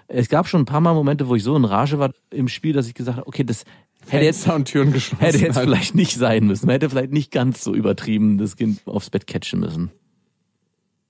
[0.07, 2.73] es gab schon ein paar Mal Momente, wo ich so in Rage war im Spiel,
[2.73, 3.65] dass ich gesagt habe, okay, das
[4.07, 5.19] hätte jetzt Fenster und Türen geschlossen.
[5.23, 6.65] Hätte jetzt vielleicht nicht sein müssen.
[6.65, 9.91] Man hätte vielleicht nicht ganz so übertrieben das Kind aufs Bett catchen müssen.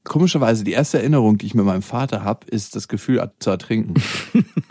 [0.03, 3.95] Komischerweise, die erste Erinnerung, die ich mit meinem Vater habe, ist das Gefühl zu ertrinken.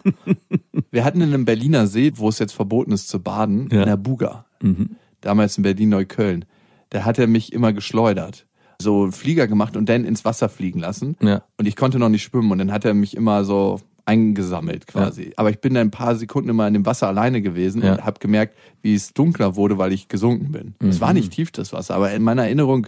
[0.90, 3.80] Wir hatten in einem Berliner See, wo es jetzt verboten ist zu baden, Ja.
[3.82, 4.46] in der Buga.
[4.62, 4.96] Mhm.
[5.20, 6.46] Damals in Berlin-Neukölln.
[6.90, 8.46] Da hat er mich immer geschleudert.
[8.80, 11.16] So Flieger gemacht und dann ins Wasser fliegen lassen.
[11.20, 11.42] Ja.
[11.58, 15.32] Und ich konnte noch nicht schwimmen und dann hat er mich immer so eingesammelt quasi.
[15.36, 17.92] Aber ich bin ein paar Sekunden immer in dem Wasser alleine gewesen Ja.
[17.94, 20.74] und habe gemerkt, wie es dunkler wurde, weil ich gesunken bin.
[20.80, 21.00] Es Mhm.
[21.00, 22.86] war nicht tief das Wasser, aber in meiner Erinnerung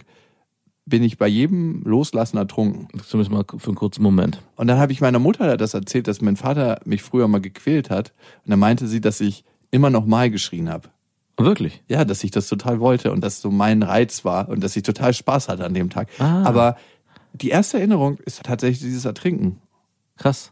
[0.85, 2.87] bin ich bei jedem Loslassen ertrunken.
[3.05, 4.41] Zumindest mal für einen kurzen Moment.
[4.55, 7.91] Und dann habe ich meiner Mutter das erzählt, dass mein Vater mich früher mal gequält
[7.91, 8.13] hat.
[8.45, 10.89] Und dann meinte sie, dass ich immer noch mal geschrien habe.
[11.37, 11.83] Wirklich?
[11.87, 14.81] Ja, dass ich das total wollte und dass so mein Reiz war und dass ich
[14.83, 16.09] total Spaß hatte an dem Tag.
[16.17, 16.43] Ah.
[16.43, 16.75] Aber
[17.33, 19.57] die erste Erinnerung ist tatsächlich dieses Ertrinken.
[20.17, 20.51] Krass.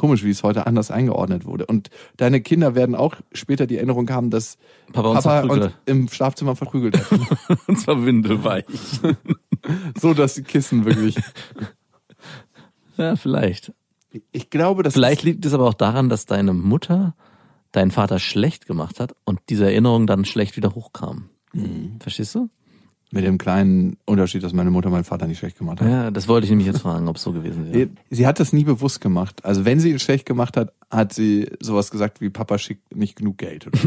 [0.00, 1.66] Komisch, wie es heute anders eingeordnet wurde.
[1.66, 4.56] Und deine Kinder werden auch später die Erinnerung haben, dass
[4.94, 7.20] Papa uns Papa und im Schlafzimmer verprügelt hat.
[7.68, 8.64] Und zwar windelweich.
[10.00, 11.20] so, dass die Kissen wirklich.
[12.96, 13.74] ja, vielleicht.
[14.32, 17.14] Ich glaube, dass Vielleicht liegt es aber auch daran, dass deine Mutter
[17.72, 21.28] deinen Vater schlecht gemacht hat und diese Erinnerung dann schlecht wieder hochkam.
[22.00, 22.48] Verstehst du?
[23.12, 25.88] Mit dem kleinen Unterschied, dass meine Mutter meinen Vater nicht schlecht gemacht hat.
[25.88, 27.88] Ja, das wollte ich nämlich jetzt fragen, ob es so gewesen wäre.
[28.08, 29.44] Sie hat das nie bewusst gemacht.
[29.44, 33.16] Also wenn sie ihn schlecht gemacht hat, hat sie sowas gesagt wie Papa schickt nicht
[33.16, 33.66] genug Geld.
[33.66, 33.78] Oder?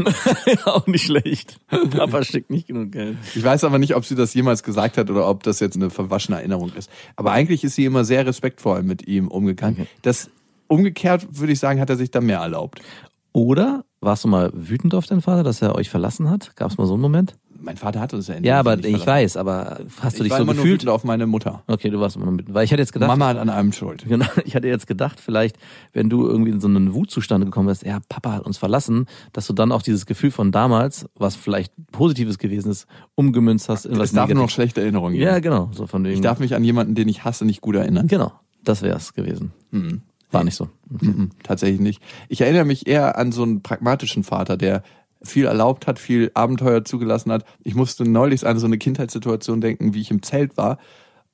[0.66, 1.58] auch nicht schlecht.
[1.68, 3.16] Papa schickt nicht genug Geld.
[3.34, 5.90] Ich weiß aber nicht, ob sie das jemals gesagt hat oder ob das jetzt eine
[5.90, 6.90] verwaschene Erinnerung ist.
[7.16, 9.86] Aber eigentlich ist sie immer sehr respektvoll mit ihm umgegangen.
[10.02, 10.30] Das
[10.66, 12.80] umgekehrt würde ich sagen, hat er sich da mehr erlaubt.
[13.32, 16.54] Oder warst du mal wütend auf deinen Vater, dass er euch verlassen hat?
[16.56, 17.36] Gab es mal so einen Moment?
[17.60, 19.06] Mein Vater hat uns ja Ja, aber ich verlassen.
[19.06, 20.82] weiß, aber hast du Ich dich war so immer nur gefühlt?
[20.82, 21.62] wütend auf meine Mutter.
[21.66, 22.52] Okay, du warst immer noch mit.
[22.52, 24.04] Weil ich hätte jetzt gedacht, Mama hat an allem Schuld.
[24.08, 25.56] Genau, ich hatte jetzt gedacht, vielleicht,
[25.92, 29.46] wenn du irgendwie in so einen Wutzustand gekommen bist, ja, Papa hat uns verlassen, dass
[29.46, 33.92] du dann auch dieses Gefühl von damals, was vielleicht Positives gewesen ist, umgemünzt hast in
[33.98, 35.24] was Es darf nur noch schlechte Erinnerungen geben.
[35.24, 36.14] Ja, genau, so von wegen.
[36.14, 38.06] Ich darf mich an jemanden, den ich hasse, nicht gut erinnern.
[38.08, 39.52] genau, das wär's gewesen.
[40.30, 40.68] War nicht so.
[40.88, 42.02] Mhm, tatsächlich nicht.
[42.28, 44.82] Ich erinnere mich eher an so einen pragmatischen Vater, der
[45.24, 47.44] viel erlaubt hat, viel Abenteuer zugelassen hat.
[47.62, 50.78] Ich musste neulich an so eine Kindheitssituation denken, wie ich im Zelt war.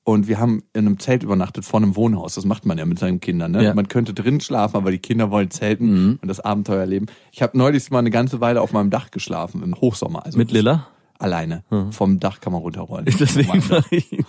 [0.02, 2.34] Und wir haben in einem Zelt übernachtet vor einem Wohnhaus.
[2.34, 3.52] Das macht man ja mit seinen Kindern.
[3.52, 3.64] Ne?
[3.64, 3.74] Ja.
[3.74, 7.06] Man könnte drin schlafen, aber die Kinder wollen zelten und das Abenteuer erleben.
[7.32, 10.24] Ich habe neulich mal eine ganze Weile auf meinem Dach geschlafen, im Hochsommer.
[10.24, 10.86] Also Mit Lilla?
[11.18, 11.64] Alleine.
[11.90, 13.04] Vom Dach kann man runterrollen.
[13.04, 14.24] Deswegen war ich.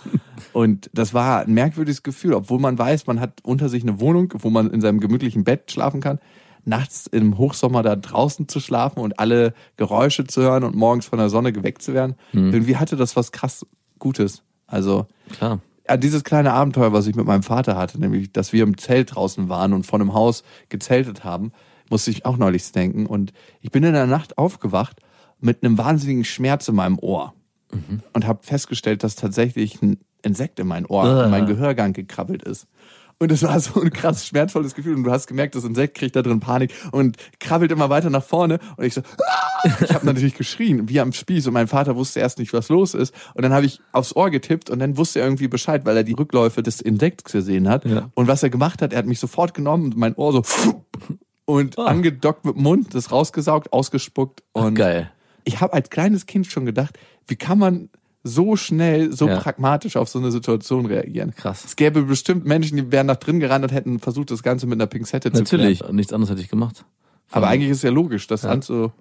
[0.52, 4.34] Und das war ein merkwürdiges Gefühl, obwohl man weiß, man hat unter sich eine Wohnung,
[4.38, 6.18] wo man in seinem gemütlichen Bett schlafen kann.
[6.64, 11.18] Nachts im Hochsommer da draußen zu schlafen und alle Geräusche zu hören und morgens von
[11.18, 12.14] der Sonne geweckt zu werden.
[12.52, 13.66] Irgendwie hatte das was krass
[13.98, 14.42] Gutes.
[14.66, 15.60] Also Klar.
[15.88, 19.14] ja, dieses kleine Abenteuer, was ich mit meinem Vater hatte, nämlich, dass wir im Zelt
[19.14, 21.52] draußen waren und vor einem Haus gezeltet haben,
[21.90, 23.06] musste ich auch neulich denken.
[23.06, 25.00] Und ich bin in der Nacht aufgewacht
[25.40, 27.34] mit einem wahnsinnigen Schmerz in meinem Ohr
[28.12, 32.66] und habe festgestellt, dass tatsächlich ein Insekt in mein Ohr, in meinen Gehörgang gekrabbelt ist.
[33.22, 34.96] Und es war so ein krass schmerzvolles Gefühl.
[34.96, 38.24] Und du hast gemerkt, das Insekt kriegt da drin Panik und krabbelt immer weiter nach
[38.24, 38.58] vorne.
[38.76, 41.46] Und ich so, "Ah!" ich habe natürlich geschrien, wie am Spieß.
[41.46, 43.14] Und mein Vater wusste erst nicht, was los ist.
[43.34, 46.02] Und dann habe ich aufs Ohr getippt und dann wusste er irgendwie Bescheid, weil er
[46.02, 47.84] die Rückläufe des Insekts gesehen hat.
[47.84, 48.10] Ja.
[48.14, 50.84] Und was er gemacht hat, er hat mich sofort genommen und mein Ohr so
[51.44, 51.84] und Ah.
[51.84, 54.42] angedockt mit dem Mund, das rausgesaugt, ausgespuckt.
[54.52, 55.12] Und Geil.
[55.44, 57.88] ich habe als kleines Kind schon gedacht, wie kann man
[58.24, 59.38] so schnell, so Ja.
[59.40, 61.34] pragmatisch auf so eine Situation reagieren?
[61.34, 61.64] Krass.
[61.64, 64.76] Es gäbe bestimmt Menschen, die wären nach drin gerannt und hätten versucht, das Ganze mit
[64.76, 65.78] einer Pinzette Natürlich.
[65.78, 65.96] zu klären.
[65.96, 66.84] Nichts anderes hätte ich gemacht.
[67.30, 68.60] Aber eigentlich ist ja logisch, das Ja.
[68.62, 68.92] so,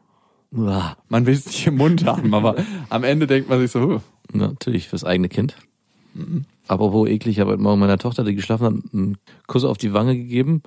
[0.51, 2.55] man will es nicht im Mund haben, aber
[2.89, 3.99] am Ende denkt man sich so, huh.
[4.33, 5.55] Natürlich, fürs eigene Kind.
[6.13, 6.45] Mhm.
[6.67, 9.93] Apropos eklig, ich habe heute Morgen meiner Tochter, die geschlafen hat, einen Kuss auf die
[9.93, 10.61] Wange gegeben.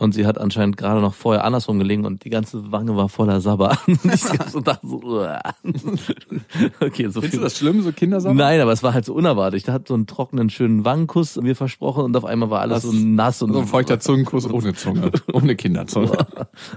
[0.00, 3.42] Und sie hat anscheinend gerade noch vorher andersrum gelegen und die ganze Wange war voller
[3.42, 3.76] Sabber.
[3.86, 4.96] Und ich so dachte so,
[6.80, 7.30] okay, so Findest viel.
[7.30, 8.34] du das schlimm, so Kindersachen?
[8.36, 9.60] Nein, aber es war halt so unerwartet.
[9.62, 12.90] Ich hatte so einen trockenen, schönen Wangenkuss mir versprochen und auf einmal war alles Das-
[12.90, 16.12] so nass und So ein feuchter Zungenkuss ohne Zunge, ohne Kinderzunge.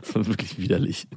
[0.02, 1.08] Das war wirklich widerlich.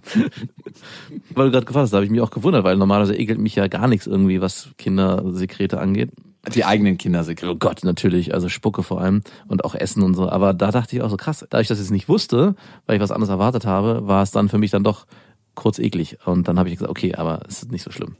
[1.34, 3.56] Weil du gerade gefragt hast, da habe ich mich auch gewundert, weil normalerweise ekelt mich
[3.56, 6.10] ja gar nichts irgendwie, was Kindersekrete angeht.
[6.54, 7.52] Die eigenen Kindersekrete.
[7.52, 10.28] Oh Gott, natürlich, also Spucke vor allem und auch Essen und so.
[10.28, 12.54] Aber da dachte ich auch so krass, da ich das jetzt nicht wusste,
[12.86, 15.06] weil ich was anderes erwartet habe, war es dann für mich dann doch
[15.54, 16.18] kurz eklig.
[16.24, 18.16] Und dann habe ich gesagt, okay, aber es ist nicht so schlimm.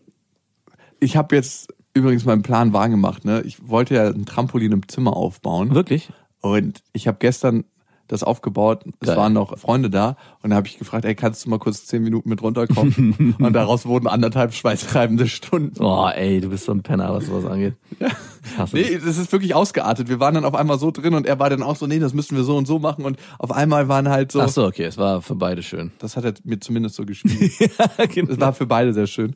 [0.99, 3.25] Ich habe jetzt übrigens meinen Plan wahr gemacht.
[3.25, 3.43] Ne?
[3.43, 5.75] Ich wollte ja ein Trampolin im Zimmer aufbauen.
[5.75, 6.11] Wirklich?
[6.41, 7.65] Und ich habe gestern
[8.09, 8.85] das aufgebaut.
[9.01, 9.17] Es Geil.
[9.17, 10.17] waren noch Freunde da.
[10.43, 13.35] Und da habe ich gefragt, ey, kannst du mal kurz zehn Minuten mit runterkommen?
[13.39, 15.83] und daraus wurden anderthalb schweißtreibende Stunden.
[15.83, 17.75] Oh, ey, du bist so ein Penner, was sowas angeht.
[18.57, 19.19] Hasse Nee, das.
[19.19, 20.09] ist wirklich ausgeartet.
[20.09, 22.15] Wir waren dann auf einmal so drin und er war dann auch so, nee, das
[22.15, 23.05] müssen wir so und so machen.
[23.05, 25.91] Und auf einmal waren halt so, Ach so, okay, es war für beide schön.
[25.99, 27.53] das hat er mir zumindest so gespielt.
[28.15, 28.33] Genau.
[28.33, 29.35] Es war für beide sehr schön.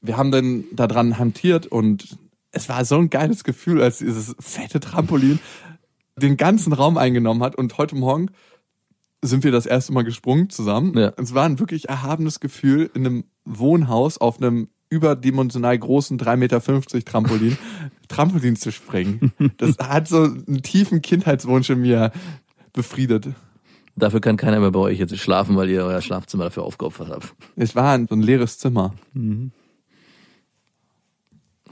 [0.00, 2.18] Wir haben dann daran hantiert und
[2.50, 5.38] es war so ein geiles Gefühl, als dieses fette Trampolin
[6.16, 7.56] den ganzen Raum eingenommen hat.
[7.56, 8.30] Und heute Morgen
[9.22, 10.96] sind wir das erste Mal gesprungen zusammen.
[10.96, 11.12] Ja.
[11.16, 17.04] Es war ein wirklich erhabenes Gefühl, in einem Wohnhaus auf einem überdimensional großen 3,50 Meter
[17.04, 17.58] Trampolin
[18.08, 19.32] Trampolin zu springen.
[19.56, 22.12] Das hat so einen tiefen Kindheitswunsch in mir
[22.72, 23.28] befriedet.
[23.96, 27.34] Dafür kann keiner mehr bei euch jetzt schlafen, weil ihr euer Schlafzimmer dafür aufgeopfert habt.
[27.56, 28.94] Es war ein, so ein leeres Zimmer.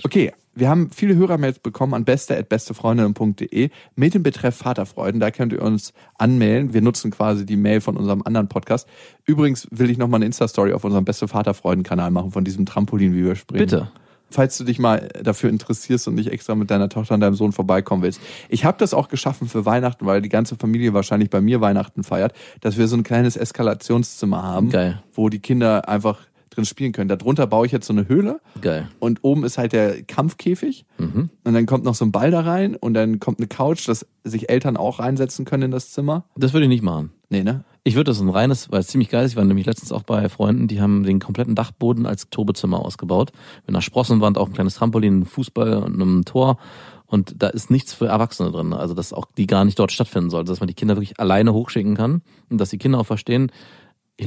[0.04, 5.20] Okay, wir haben viele Hörermails bekommen an beste.bestefreundinnen.de mit dem Betreff Vaterfreuden.
[5.20, 6.74] Da könnt ihr uns anmelden.
[6.74, 8.88] Wir nutzen quasi die Mail von unserem anderen Podcast.
[9.24, 13.24] Übrigens will ich nochmal eine Insta-Story auf unserem Beste Vaterfreuden-Kanal machen von diesem Trampolin, wie
[13.24, 13.64] wir springen.
[13.64, 13.90] Bitte.
[14.30, 17.52] Falls du dich mal dafür interessierst und nicht extra mit deiner Tochter und deinem Sohn
[17.52, 18.18] vorbeikommen willst.
[18.48, 22.02] Ich habe das auch geschaffen für Weihnachten, weil die ganze Familie wahrscheinlich bei mir Weihnachten
[22.02, 25.02] feiert, dass wir so ein kleines Eskalationszimmer haben, Geil.
[25.12, 26.18] wo die Kinder einfach
[26.54, 27.08] drin spielen können.
[27.08, 28.88] Darunter baue ich jetzt so eine Höhle Geil.
[29.00, 31.30] und oben ist halt der Kampfkäfig Mhm.
[31.44, 34.06] und dann kommt noch so ein Ball da rein und dann kommt eine Couch, dass
[34.24, 36.24] sich Eltern auch reinsetzen können in das Zimmer.
[36.36, 37.10] Das würde ich nicht machen.
[37.28, 37.64] Nee, ne?
[37.84, 39.32] Ich würde das ein reines, weil es ziemlich geil ist.
[39.32, 43.32] Ich war nämlich letztens auch bei Freunden, die haben den kompletten Dachboden als Tobezimmer ausgebaut.
[43.66, 46.58] Mit einer Sprossenwand, auch ein kleines Trampolin, einem Fußball und einem Tor.
[47.06, 48.72] Und da ist nichts für Erwachsene drin.
[48.72, 50.44] Also, dass auch die gar nicht dort stattfinden soll.
[50.44, 52.22] Dass man die Kinder wirklich alleine hochschicken kann.
[52.48, 53.50] Und dass die Kinder auch verstehen,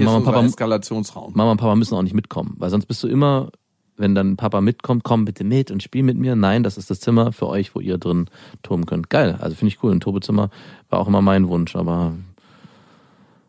[0.03, 1.33] Mama und Papa, Eskalationsraum.
[1.35, 2.55] Mama und Papa müssen auch nicht mitkommen.
[2.57, 3.51] Weil sonst bist du immer,
[3.97, 6.35] wenn dann Papa mitkommt, komm bitte mit und spiel mit mir.
[6.35, 8.25] Nein, das ist das Zimmer für euch, wo ihr drin
[8.63, 9.09] toben könnt.
[9.09, 9.37] Geil.
[9.39, 9.91] Also finde ich cool.
[9.91, 10.49] Ein Tobezimmer
[10.89, 12.13] war auch immer mein Wunsch, aber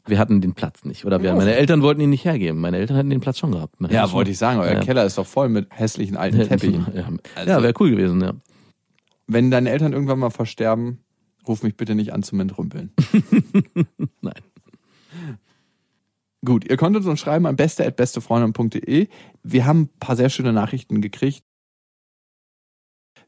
[0.06, 1.04] wir hatten den Platz nicht.
[1.04, 2.60] Oder wir, meine Eltern wollten ihn nicht hergeben.
[2.60, 3.80] Meine Eltern hätten den Platz schon gehabt.
[3.80, 4.80] Man Ja, wollte ich sagen, euer Ja.
[4.80, 6.86] Keller ist doch voll mit hässlichen alten Teppichen.
[6.94, 8.32] Ja, Also- ja wäre cool gewesen, ja.
[9.26, 11.00] Wenn deine Eltern irgendwann mal versterben,
[11.48, 12.92] ruf mich bitte nicht an zum Entrümpeln.
[14.20, 14.34] Nein.
[16.44, 19.08] Gut, ihr konntet uns schreiben an beste.bestefreundin.de.
[19.42, 21.44] Wir haben ein paar sehr schöne Nachrichten gekriegt.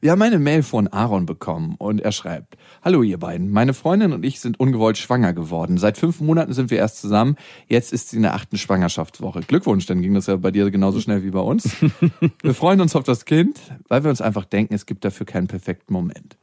[0.01, 4.13] Wir haben eine Mail von Aaron bekommen und er schreibt, Hallo ihr beiden, meine Freundin
[4.13, 5.77] und ich sind ungewollt schwanger geworden.
[5.77, 7.35] Seit fünf Monaten sind wir erst zusammen,
[7.67, 9.41] jetzt ist sie in der achten Schwangerschaftswoche.
[9.41, 11.75] Glückwunsch, dann ging das ja bei dir genauso schnell wie bei uns.
[12.41, 15.47] Wir freuen uns auf das Kind, weil wir uns einfach denken, es gibt dafür keinen
[15.47, 16.37] perfekten Moment.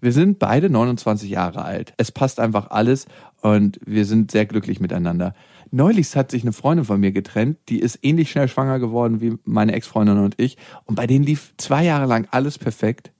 [0.00, 1.94] Wir sind beide 29 Jahre alt.
[1.96, 3.06] Es passt einfach alles
[3.40, 5.34] und wir sind sehr glücklich miteinander.
[5.76, 9.36] Neulich hat sich eine Freundin von mir getrennt, die ist ähnlich schnell schwanger geworden wie
[9.44, 10.56] meine Ex-Freundin und ich.
[10.86, 13.12] Und bei denen lief zwei Jahre lang alles perfekt.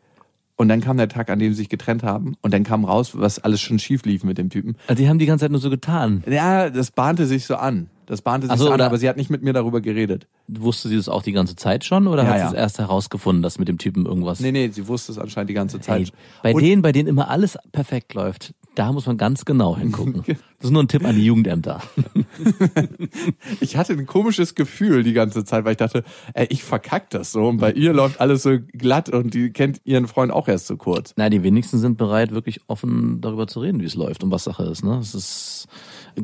[0.57, 2.35] Und dann kam der Tag, an dem sie sich getrennt haben.
[2.41, 4.77] Und dann kam raus, was alles schon schief lief mit dem Typen.
[4.87, 6.25] Also die haben die ganze Zeit nur so getan.
[6.27, 7.91] Ja, das bahnte sich so an.
[8.07, 10.29] Das bahnte sich so, an, aber sie hat nicht mit mir darüber geredet.
[10.49, 12.49] Wusste sie das auch die ganze Zeit schon oder Ja, hat ja.
[12.49, 14.41] sie es erst herausgefunden, dass mit dem Typen irgendwas.
[14.41, 16.13] Nee, nee, sie wusste es anscheinend die ganze Zeit.
[16.43, 20.23] bei Und- denen, bei denen immer alles perfekt läuft, da muss man ganz genau hingucken.
[20.59, 21.83] Das ist nur ein Tipp an die Jugendämter.
[23.61, 26.03] Ich hatte ein komisches Gefühl die ganze Zeit, weil ich dachte,
[26.35, 29.81] ey, ich verkack das so und bei ihr läuft alles so glatt und die kennt
[29.85, 31.13] ihren Freund auch erst so kurz.
[31.17, 34.45] Na, die wenigsten sind bereit, wirklich offen darüber zu reden, wie es läuft und was
[34.45, 34.85] Sache ist.
[34.85, 34.97] Ne?
[34.99, 35.67] Das ist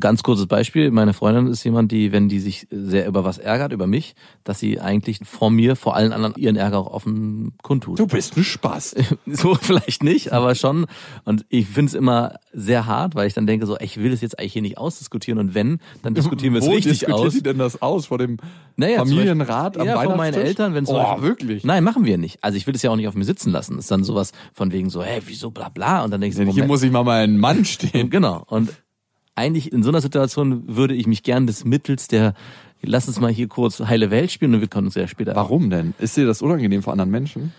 [0.01, 0.91] ganz kurzes Beispiel.
[0.91, 4.59] Meine Freundin ist jemand, die, wenn die sich sehr über was ärgert, über mich, dass
[4.59, 7.99] sie eigentlich vor mir, vor allen anderen ihren Ärger auch offen kundtut.
[7.99, 8.95] Du bist ein Spaß.
[9.27, 10.87] So vielleicht nicht, aber schon.
[11.25, 14.21] Und ich finde es immer sehr hart, weil ich dann denke so, ich will es
[14.21, 17.33] jetzt eigentlich hier nicht ausdiskutieren und wenn, dann diskutieren wir es Wo richtig diskutiert aus.
[17.33, 18.07] sie denn das aus?
[18.07, 18.37] Vor dem
[18.77, 20.35] Naja, Familienrat Beispiel- am ja, von meinen?
[20.35, 21.65] Eltern, wenn Oh, wirklich?
[21.65, 22.39] Nein, machen wir nicht.
[22.43, 23.77] Also ich will das ja auch nicht auf mir sitzen lassen.
[23.77, 26.05] Das ist dann sowas von wegen so, hey, wieso bla bla.
[26.05, 26.69] Und dann denkst du, Hier Moment.
[26.69, 28.11] muss ich mal ein Mann stehen.
[28.11, 28.45] Genau.
[28.49, 28.71] Und
[29.35, 32.35] eigentlich in so einer Situation würde ich mich gern des Mittels der,
[32.83, 35.35] lass uns mal hier kurz heile Welt spielen und wir können uns ja später.
[35.35, 35.95] Warum denn?
[35.99, 37.53] Ist dir das unangenehm vor anderen Menschen?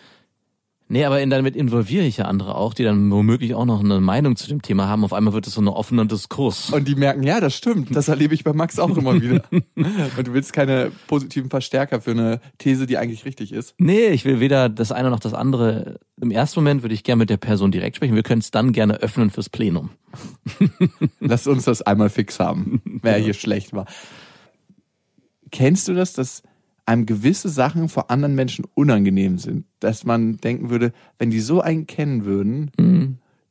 [0.93, 3.99] Nee, aber in, damit involviere ich ja andere auch, die dann womöglich auch noch eine
[3.99, 5.03] Meinung zu dem Thema haben.
[5.03, 6.69] Auf einmal wird es so ein offener Diskurs.
[6.69, 7.95] Und die merken, ja, das stimmt.
[7.95, 9.41] Das erlebe ich bei Max auch immer wieder.
[9.75, 13.73] Und du willst keine positiven Verstärker für eine These, die eigentlich richtig ist.
[13.79, 15.99] Nee, ich will weder das eine noch das andere.
[16.21, 18.13] Im ersten Moment würde ich gerne mit der Person direkt sprechen.
[18.13, 19.89] Wir können es dann gerne öffnen fürs Plenum.
[21.19, 23.87] Lass uns das einmal fix haben, wer hier schlecht war.
[25.49, 26.43] Kennst du das, dass
[26.85, 29.65] einem gewisse Sachen vor anderen Menschen unangenehm sind?
[29.79, 32.71] Dass man denken würde, wenn die so einen kennen würden,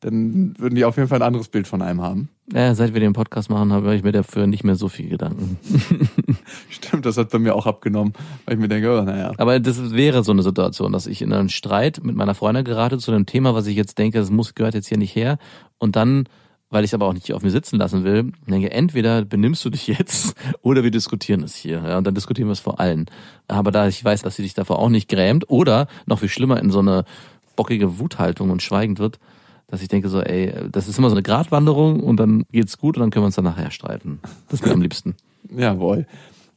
[0.03, 2.29] dann würden die auf jeden Fall ein anderes Bild von einem haben.
[2.53, 5.59] Ja, seit wir den Podcast machen, habe ich mir dafür nicht mehr so viel Gedanken.
[6.69, 8.13] Stimmt, das hat bei mir auch abgenommen,
[8.45, 9.33] weil ich mir denke, oh, naja.
[9.39, 12.99] Aber das wäre so eine Situation, dass ich in einen Streit mit meiner Freundin gerate
[12.99, 15.39] zu einem Thema, was ich jetzt denke, das muss gehört jetzt hier nicht her.
[15.79, 16.25] Und dann,
[16.73, 19.71] weil ich es aber auch nicht auf mir sitzen lassen will, denke, entweder benimmst du
[19.71, 21.83] dich jetzt oder wir diskutieren es hier.
[21.87, 23.07] Ja, und dann diskutieren wir es vor allen.
[23.47, 26.59] Aber da ich weiß, dass sie dich davor auch nicht grämt oder noch viel schlimmer
[26.59, 27.05] in so eine
[27.57, 29.19] bockige Wuthaltung und schweigend wird,
[29.69, 32.97] dass ich denke so, ey, das ist immer so eine Gratwanderung und dann geht's gut
[32.97, 34.21] und dann können wir uns dann nachher streiten.
[34.49, 35.15] Das ist mir am liebsten.
[35.55, 36.07] Jawohl.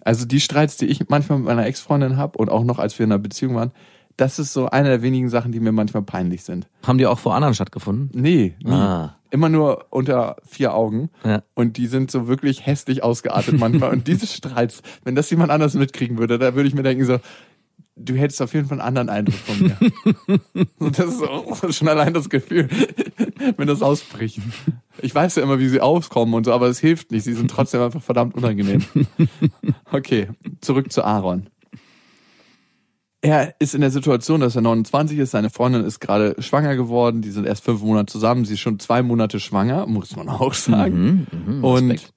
[0.06, 3.04] Also die Streits, die ich manchmal mit meiner Ex-Freundin habe und auch noch als wir
[3.04, 3.72] in einer Beziehung waren,
[4.16, 6.68] das ist so eine der wenigen Sachen, die mir manchmal peinlich sind.
[6.84, 8.10] Haben die auch vor anderen stattgefunden?
[8.14, 8.72] Nee, nie.
[8.72, 9.16] Ah.
[9.36, 11.10] Immer nur unter vier Augen.
[11.26, 11.44] Ja.
[11.56, 13.92] Und die sind so wirklich hässlich ausgeartet manchmal.
[13.92, 17.20] und diese Streits, wenn das jemand anders mitkriegen würde, da würde ich mir denken so,
[17.98, 19.78] du hättest auf jeden Fall einen anderen Eindruck von mir.
[20.80, 22.70] und das ist auch schon allein das Gefühl,
[23.58, 24.40] wenn das ausbricht.
[25.02, 27.26] Ich weiß ja immer, wie sie auskommen und so, aber es hilft nicht.
[27.26, 28.86] Sie sind trotzdem einfach verdammt unangenehm.
[29.92, 30.30] Okay,
[30.62, 31.50] zurück zu Aaron.
[33.26, 37.24] Er ist in der Situation, dass er 29 ist, seine Freundin ist gerade schwanger geworden,
[37.24, 40.54] die sind erst fünf Monate zusammen, sie ist schon zwei Monate schwanger, muss man auch
[40.54, 41.26] sagen.
[41.64, 42.14] Und Respekt.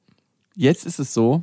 [0.54, 1.42] jetzt ist es so,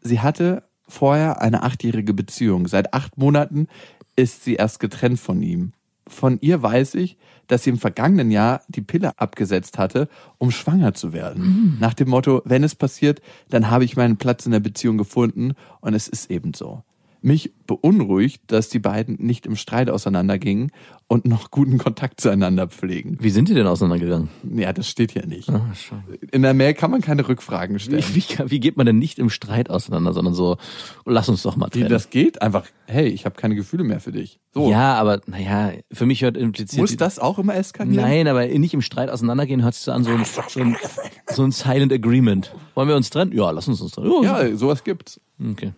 [0.00, 2.68] sie hatte vorher eine achtjährige Beziehung.
[2.68, 3.66] Seit acht Monaten
[4.14, 5.72] ist sie erst getrennt von ihm.
[6.06, 7.16] Von ihr weiß ich,
[7.48, 11.78] dass sie im vergangenen Jahr die Pille abgesetzt hatte, um schwanger zu werden.
[11.80, 15.54] Nach dem Motto, wenn es passiert, dann habe ich meinen Platz in der Beziehung gefunden
[15.80, 16.84] und es ist eben so.
[17.24, 20.70] Mich beunruhigt, dass die beiden nicht im Streit auseinandergingen
[21.08, 23.16] und noch guten Kontakt zueinander pflegen.
[23.18, 24.28] Wie sind die denn auseinandergegangen?
[24.54, 25.48] Ja, das steht hier nicht.
[25.48, 25.72] Ah.
[26.32, 28.04] In der Mail kann man keine Rückfragen stellen.
[28.12, 30.58] Wie, wie, wie geht man denn nicht im Streit auseinander, sondern so,
[31.06, 31.88] lass uns doch mal Wie trennen.
[31.88, 32.42] das geht?
[32.42, 34.38] Einfach, hey, ich habe keine Gefühle mehr für dich.
[34.52, 34.70] So.
[34.70, 36.82] Ja, aber naja, für mich hört impliziert.
[36.82, 38.04] Muss das auch immer eskalieren?
[38.04, 40.76] Nein, aber nicht im Streit auseinandergehen hört sich so an, so ein, so ein,
[41.32, 42.54] so ein Silent Agreement.
[42.74, 43.32] Wollen wir uns trennen?
[43.32, 44.12] Ja, lass uns uns trennen.
[44.22, 45.18] Ja, Ja, sowas gibt's.
[45.42, 45.72] Okay.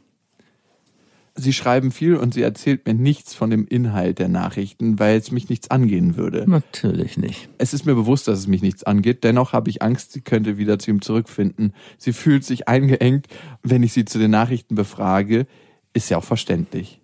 [1.38, 5.30] Sie schreiben viel und sie erzählt mir nichts von dem Inhalt der Nachrichten, weil es
[5.30, 6.44] mich nichts angehen würde.
[6.48, 7.50] Natürlich nicht.
[7.58, 9.22] Es ist mir bewusst, dass es mich nichts angeht.
[9.22, 11.74] Dennoch habe ich Angst, sie könnte wieder zu ihm zurückfinden.
[11.98, 13.26] Sie fühlt sich eingeengt,
[13.62, 15.46] wenn ich sie zu den Nachrichten befrage.
[15.92, 17.00] Ist ja auch verständlich.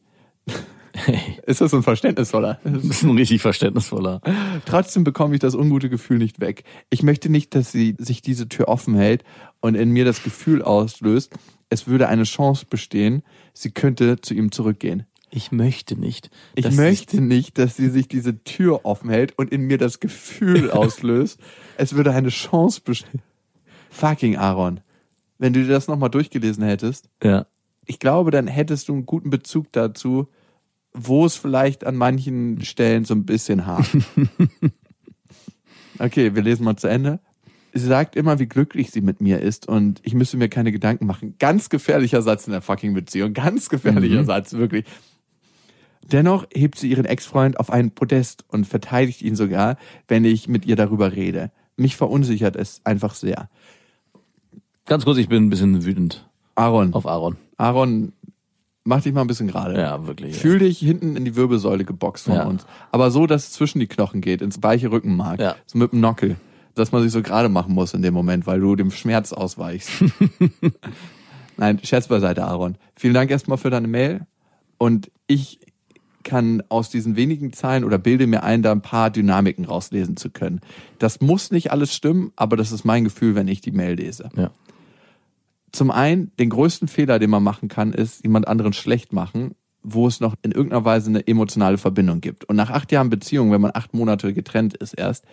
[1.47, 2.61] Ist das ein verständnisvoller?
[2.65, 4.21] Das ist ein richtig verständnisvoller.
[4.67, 6.65] Trotzdem bekomme ich das ungute Gefühl nicht weg.
[6.91, 9.25] Ich möchte nicht, dass sie sich diese Tür offen hält
[9.61, 11.33] und in mir das Gefühl auslöst,
[11.71, 13.23] es würde eine Chance bestehen,
[13.55, 15.07] sie könnte zu ihm zurückgehen.
[15.31, 16.29] Ich möchte nicht.
[16.55, 20.71] Ich möchte nicht, dass sie sich diese Tür offen hält und in mir das Gefühl
[20.73, 21.41] auslöst,
[21.79, 23.23] es würde eine Chance bestehen.
[23.91, 24.81] Fucking Aaron.
[25.39, 27.47] Wenn du dir das nochmal durchgelesen hättest, Ja.
[27.87, 30.29] ich glaube, dann hättest du einen guten Bezug dazu,
[30.95, 33.89] wo es vielleicht an manchen Stellen so ein bisschen hart.
[35.99, 37.21] Okay, wir lesen mal zu Ende.
[37.73, 41.07] Sie sagt immer, wie glücklich sie mit mir ist und ich müsse mir keine Gedanken
[41.07, 41.37] machen.
[41.39, 43.33] Ganz gefährlicher Satz in der fucking Beziehung.
[43.33, 44.85] Ganz gefährlicher Satz, wirklich.
[46.11, 49.77] Dennoch hebt sie ihren Ex-Freund auf einen Podest und verteidigt ihn sogar,
[50.09, 51.51] wenn ich mit ihr darüber rede.
[51.77, 53.49] Mich verunsichert es einfach sehr.
[54.85, 57.37] Ganz kurz, ich bin ein bisschen wütend Aaron, auf Aaron.
[57.57, 58.13] Aaron,
[58.85, 59.79] mach dich mal ein bisschen gerade.
[59.81, 60.37] Ja, wirklich.
[60.37, 62.45] Fühl dich hinten in die Wirbelsäule geboxt von Ja.
[62.47, 62.67] uns.
[62.91, 65.41] Aber so, dass es zwischen die Knochen geht, ins weiche Rückenmark.
[65.41, 65.57] Ja.
[65.67, 66.37] So mit dem Nockel.
[66.75, 69.91] Dass man sich so gerade machen muss in dem Moment, weil du dem Schmerz ausweichst.
[71.57, 72.77] Nein, Scherz beiseite, Aaron.
[72.97, 74.27] Vielen Dank erstmal für deine Mail.
[74.79, 75.61] Und ich
[76.25, 80.31] kann aus diesen wenigen Zeilen oder bilde mir ein, da ein paar Dynamiken rauslesen zu
[80.31, 80.61] können.
[80.99, 84.31] Das muss nicht alles stimmen, aber das ist mein Gefühl, wenn ich die Mail lese.
[84.37, 84.51] Ja.
[85.73, 90.07] Zum einen, den größten Fehler, den man machen kann, ist jemand anderen schlecht machen, wo
[90.07, 92.45] es noch in irgendeiner Weise eine emotionale Verbindung gibt.
[92.45, 95.25] Und nach acht Jahren Beziehung, wenn man acht Monate getrennt ist erst,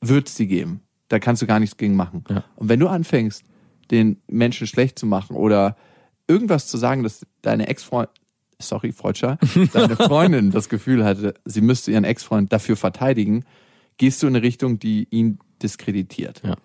[0.00, 0.82] wird es die geben.
[1.08, 2.24] Da kannst du gar nichts gegen machen.
[2.28, 2.44] Ja.
[2.56, 3.44] Und wenn du anfängst,
[3.90, 5.76] den Menschen schlecht zu machen oder
[6.28, 8.14] irgendwas zu sagen, dass deine Ex-Freundin,
[8.60, 9.38] sorry, Freudscher,
[9.72, 13.44] deine Freundin das Gefühl hatte, sie müsste ihren Ex-Freund dafür verteidigen,
[13.96, 16.42] gehst du in eine Richtung, die ihn diskreditiert.
[16.44, 16.56] Ja.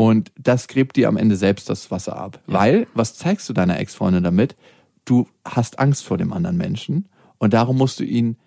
[0.00, 2.40] Und das gräbt dir am Ende selbst das Wasser ab.
[2.46, 4.56] Weil, was zeigst du deiner Ex-Freundin damit?
[5.04, 8.38] Du hast Angst vor dem anderen Menschen und darum musst du ihn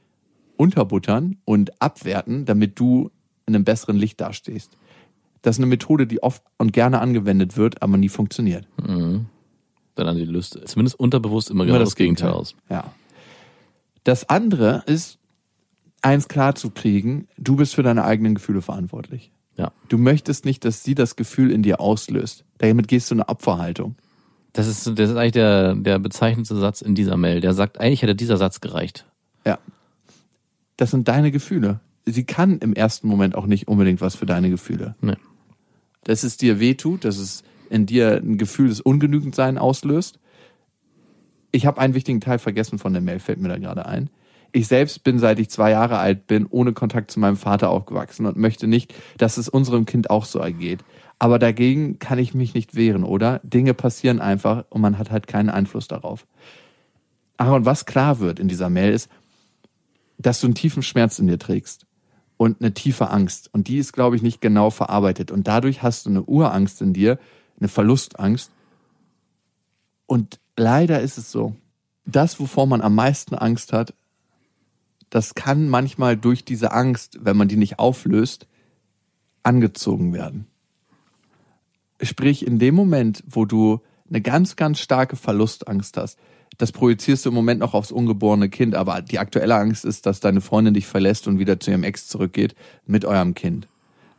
[0.57, 3.11] unterbuttern und abwerten, damit du
[3.45, 4.77] in einem besseren Licht dastehst.
[5.43, 8.67] Das ist eine Methode, die oft und gerne angewendet wird, aber nie funktioniert.
[9.93, 12.55] Dann an die Lust, zumindest unterbewusst immer, genau das, Gegenteil aus.
[12.67, 12.95] Ja.
[14.03, 15.19] Das andere ist,
[16.01, 19.31] eins klar zu kriegen, du bist für deine eigenen Gefühle verantwortlich.
[19.57, 19.71] Ja.
[19.89, 22.43] Du möchtest nicht, dass sie das Gefühl in dir auslöst.
[22.57, 23.95] Damit gehst du in eine Opferhaltung.
[24.53, 27.41] Das ist, das ist eigentlich der, der bezeichnete Satz in dieser Mail.
[27.41, 29.05] Der sagt, eigentlich hätte dieser Satz gereicht.
[29.45, 29.59] Ja.
[30.77, 31.79] Das sind deine Gefühle.
[32.05, 34.95] Sie kann im ersten Moment auch nicht unbedingt was für deine Gefühle.
[35.01, 35.15] Nee.
[36.03, 40.19] Dass es dir wehtut, dass es in dir ein Gefühl des Ungenügendsein auslöst.
[41.51, 44.09] Ich habe einen wichtigen Teil vergessen von der Mail, fällt mir da gerade ein.
[44.53, 48.27] Ich selbst bin, seit ich zwei Jahre alt bin, ohne Kontakt zu meinem Vater aufgewachsen
[48.27, 50.79] und möchte nicht, dass es unserem Kind auch so ergeht.
[51.17, 53.41] Aber dagegen kann ich mich nicht wehren, oder?
[53.43, 56.27] Dinge passieren einfach und man hat halt keinen Einfluss darauf.
[57.37, 59.09] Aaron, was klar wird in dieser Mail ist,
[60.19, 61.87] dass du einen tiefen Schmerz in dir trägst
[62.37, 63.49] und eine tiefe Angst.
[63.53, 65.31] Und die ist, glaube ich, nicht genau verarbeitet.
[65.31, 67.17] Und dadurch hast du eine Urangst in dir,
[67.59, 68.51] eine Verlustangst.
[70.05, 71.55] Und leider ist es so,
[72.05, 73.93] das, wovor man am meisten Angst hat,
[75.13, 78.47] das kann manchmal durch diese Angst, wenn man die nicht auflöst,
[79.43, 80.47] angezogen werden.
[82.01, 86.17] Sprich, in dem Moment, wo du eine ganz, ganz starke Verlustangst hast,
[86.57, 90.19] das projizierst du im Moment noch aufs ungeborene Kind, aber die aktuelle Angst ist, dass
[90.19, 92.55] deine Freundin dich verlässt und wieder zu ihrem Ex zurückgeht
[92.87, 93.67] mit eurem Kind.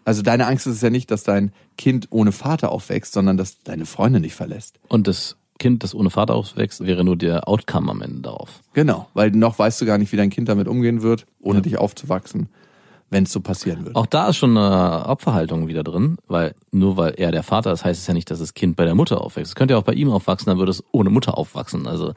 [0.05, 3.87] Also deine Angst ist ja nicht, dass dein Kind ohne Vater aufwächst, sondern dass deine
[3.87, 4.79] Freundin dich verlässt.
[4.87, 8.61] Und das Kind, das ohne Vater aufwächst, wäre nur der Outcome am Ende darauf.
[8.73, 11.79] Genau, weil noch weißt du gar nicht, wie dein Kind damit umgehen wird, ohne dich
[11.79, 12.49] aufzuwachsen,
[13.11, 13.95] wenn es so passieren wird.
[13.95, 17.85] Auch da ist schon eine Opferhaltung wieder drin, weil nur weil er der Vater ist,
[17.85, 19.53] heißt es ja nicht, dass das Kind bei der Mutter aufwächst.
[19.53, 21.87] Es könnte ja auch bei ihm aufwachsen, dann würde es ohne Mutter aufwachsen.
[21.87, 22.15] Also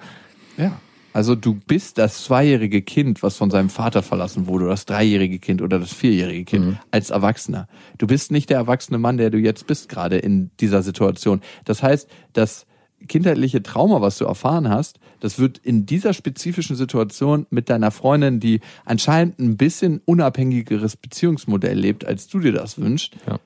[0.57, 0.79] Ja.
[1.13, 5.39] Also du bist das zweijährige Kind, was von seinem Vater verlassen wurde, oder das dreijährige
[5.39, 7.67] Kind oder das vierjährige Kind als Erwachsener.
[7.97, 11.41] Du bist nicht der erwachsene Mann, der du jetzt bist, gerade in dieser Situation.
[11.65, 12.67] Das heißt, das
[13.07, 18.39] kindheitliche Trauma, was du erfahren hast, das wird in dieser spezifischen Situation mit deiner Freundin,
[18.39, 23.39] die anscheinend ein bisschen unabhängigeres Beziehungsmodell lebt, als du dir das wünschst, Ja.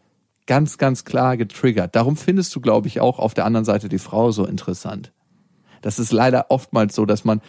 [0.47, 1.95] ganz, ganz klar getriggert.
[1.95, 5.11] Darum findest du, glaube ich, auch auf der anderen Seite die Frau so interessant.
[5.81, 7.41] Das ist leider oftmals so, dass man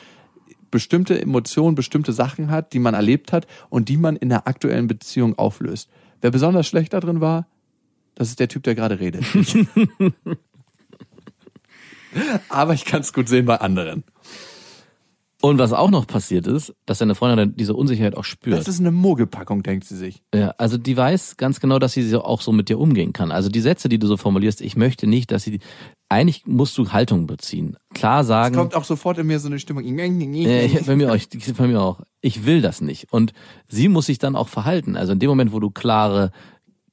[0.71, 4.87] bestimmte Emotionen, bestimmte Sachen hat, die man erlebt hat und die man in der aktuellen
[4.87, 5.91] Beziehung auflöst.
[6.23, 7.47] Wer besonders schlecht da drin war,
[8.15, 9.25] das ist der Typ, der gerade redet.
[12.49, 14.05] Aber ich kann es gut sehen bei anderen.
[15.45, 18.61] Und was auch noch passiert ist, dass seine Freundin dann diese Unsicherheit auch spürt.
[18.61, 20.23] Das ist eine Mogelpackung, denkt sie sich.
[20.33, 23.33] Ja, also die weiß ganz genau, dass sie auch so mit dir umgehen kann.
[23.33, 25.59] Also die Sätze, die du so formulierst, ich möchte nicht, dass sie,
[26.09, 27.77] eigentlich musst du Haltung beziehen.
[27.93, 29.83] Klar Es sagen, kommt auch sofort in mir so eine Stimmung.
[29.85, 33.13] äh, bei mir auch, ich- bei mir auch, ich will das nicht.
[33.13, 33.33] Und
[33.67, 34.97] sie muss sich dann auch verhalten.
[34.97, 36.31] Also in dem Moment, wo du klare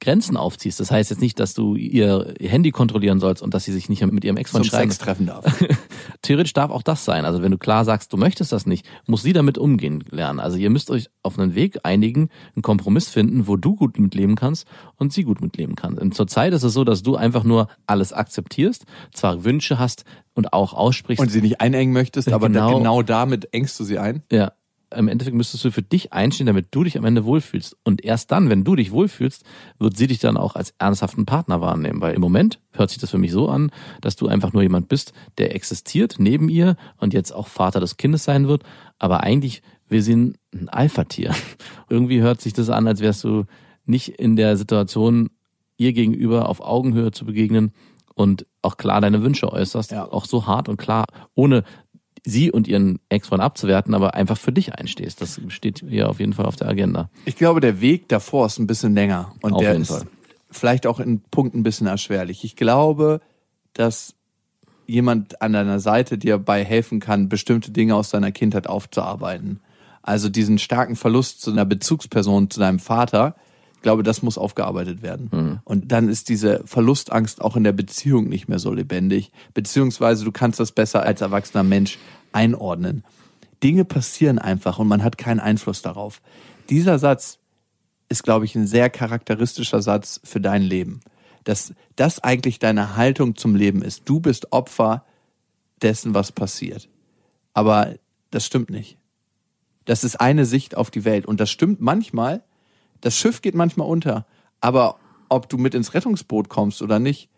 [0.00, 3.72] Grenzen aufziehst, das heißt jetzt nicht, dass du ihr Handy kontrollieren sollst und dass sie
[3.72, 4.90] sich nicht mit ihrem Ex-Freund schreiben.
[4.90, 5.44] Sex treffen darf.
[6.22, 7.24] Theoretisch darf auch das sein.
[7.24, 10.40] Also wenn du klar sagst, du möchtest das nicht, muss sie damit umgehen lernen.
[10.40, 14.36] Also ihr müsst euch auf einen Weg einigen, einen Kompromiss finden, wo du gut mitleben
[14.36, 15.98] kannst und sie gut mitleben kann.
[15.98, 20.52] Und zurzeit ist es so, dass du einfach nur alles akzeptierst, zwar Wünsche hast und
[20.52, 21.20] auch aussprichst.
[21.22, 22.78] Und sie nicht einengen möchtest, aber da, Genau.
[22.78, 24.22] genau damit engst du sie ein.
[24.32, 24.52] Ja,
[24.94, 27.76] im Endeffekt müsstest du für dich einstehen, damit du dich am Ende wohlfühlst.
[27.84, 29.44] Und erst dann, wenn du dich wohlfühlst,
[29.78, 32.00] wird sie dich dann auch als ernsthaften Partner wahrnehmen.
[32.00, 33.70] Weil im Moment hört sich das für mich so an,
[34.00, 37.96] dass du einfach nur jemand bist, der existiert neben ihr und jetzt auch Vater des
[37.96, 38.64] Kindes sein wird.
[38.98, 41.34] Aber eigentlich will sie ein ein Alpha-Tier.
[41.88, 43.44] Irgendwie hört sich das an, als wärst du
[43.84, 45.30] nicht in der Situation,
[45.76, 47.72] ihr gegenüber auf Augenhöhe zu begegnen
[48.14, 50.10] und auch klar deine Wünsche äußerst, Ja.
[50.10, 51.62] auch so hart und klar, ohne
[52.24, 55.20] sie und ihren Ex-Freund abzuwerten, aber einfach für dich einstehst.
[55.20, 57.10] Das steht hier auf jeden Fall auf der Agenda.
[57.24, 60.06] Ich glaube, der Weg davor ist ein bisschen länger und Auf der ist Fall.
[60.50, 62.44] vielleicht auch in Punkten ein bisschen erschwerlich.
[62.44, 63.20] Ich glaube,
[63.72, 64.14] dass
[64.86, 69.60] jemand an deiner Seite dir dabei helfen kann, bestimmte Dinge aus deiner Kindheit aufzuarbeiten.
[70.02, 73.36] Also diesen starken Verlust zu einer Bezugsperson, zu deinem Vater,
[73.80, 75.30] ich glaube, das muss aufgearbeitet werden.
[75.64, 79.32] Und dann ist diese Verlustangst auch in der Beziehung nicht mehr so lebendig.
[79.54, 81.96] Beziehungsweise du kannst das besser als erwachsener Mensch
[82.32, 83.04] einordnen.
[83.62, 86.20] Dinge passieren einfach und man hat keinen Einfluss darauf.
[86.68, 87.38] Dieser Satz
[88.10, 91.00] ist, glaube ich, ein sehr charakteristischer Satz für dein Leben.
[91.44, 94.02] dass das eigentlich deine Haltung zum Leben ist.
[94.04, 95.04] Du bist Opfer
[95.82, 96.88] dessen, was passiert.
[97.54, 97.94] Aber
[98.30, 98.98] das stimmt nicht.
[99.86, 101.26] Das ist eine Sicht auf die Welt.
[101.26, 102.42] Und das stimmt manchmal.
[103.00, 104.26] Das Schiff geht manchmal unter.
[104.60, 104.96] Aber
[105.28, 107.28] ob du mit ins Rettungsboot kommst oder nicht,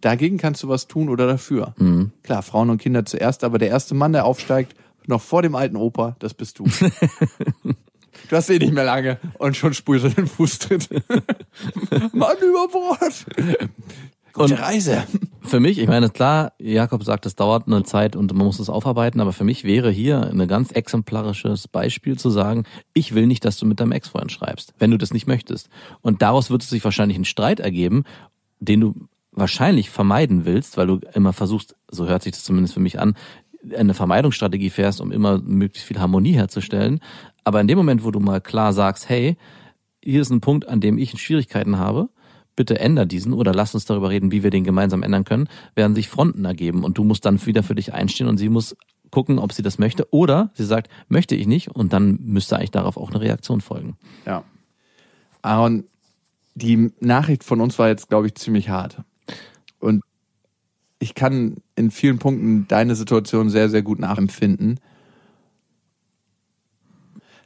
[0.00, 1.74] dagegen kannst du was tun oder dafür.
[1.78, 2.12] Mhm.
[2.22, 4.74] Klar, Frauen und Kinder zuerst, aber der erste Mann, der aufsteigt,
[5.06, 6.64] noch vor dem alten Opa, das bist du.
[8.28, 10.88] du hast eh nicht mehr lange und schon spürst du den Fußtritt.
[12.12, 13.26] Mann über Bord.
[14.32, 15.04] Gute Und- Reise.
[15.44, 18.70] Für mich, ich meine, klar, Jakob sagt, es dauert eine Zeit und man muss es
[18.70, 22.62] aufarbeiten, aber für mich wäre hier ein ganz exemplarisches Beispiel zu sagen,
[22.94, 25.68] ich will nicht, dass du mit deinem Ex-Freund schreibst, wenn du das nicht möchtest.
[26.00, 28.04] Und daraus wird es sich wahrscheinlich ein Streit ergeben,
[28.60, 28.94] den du
[29.32, 33.16] wahrscheinlich vermeiden willst, weil du immer versuchst, so hört sich das zumindest für mich an,
[33.76, 37.00] eine Vermeidungsstrategie fährst, um immer möglichst viel Harmonie herzustellen.
[37.42, 39.36] Aber in dem Moment, wo du mal klar sagst, hey,
[40.04, 42.08] hier ist ein Punkt, an dem ich Schwierigkeiten habe,
[42.56, 45.94] bitte änder diesen oder lass uns darüber reden, wie wir den gemeinsam ändern können, werden
[45.94, 48.76] sich Fronten ergeben und du musst dann wieder für dich einstehen und sie muss
[49.10, 52.70] gucken, ob sie das möchte oder sie sagt, möchte ich nicht und dann müsste eigentlich
[52.70, 53.96] darauf auch eine Reaktion folgen.
[54.26, 54.44] Ja.
[55.42, 55.84] Aaron,
[56.54, 59.02] die Nachricht von uns war jetzt, glaube ich, ziemlich hart.
[59.80, 60.02] Und
[60.98, 64.78] ich kann in vielen Punkten deine Situation sehr, sehr gut nachempfinden.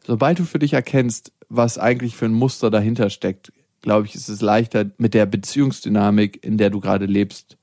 [0.04, 3.52] Sobald du für dich erkennst, was eigentlich für ein Muster dahinter steckt,
[3.86, 7.56] glaube ich, ist es leichter, mit der Beziehungsdynamik, in der du gerade lebst,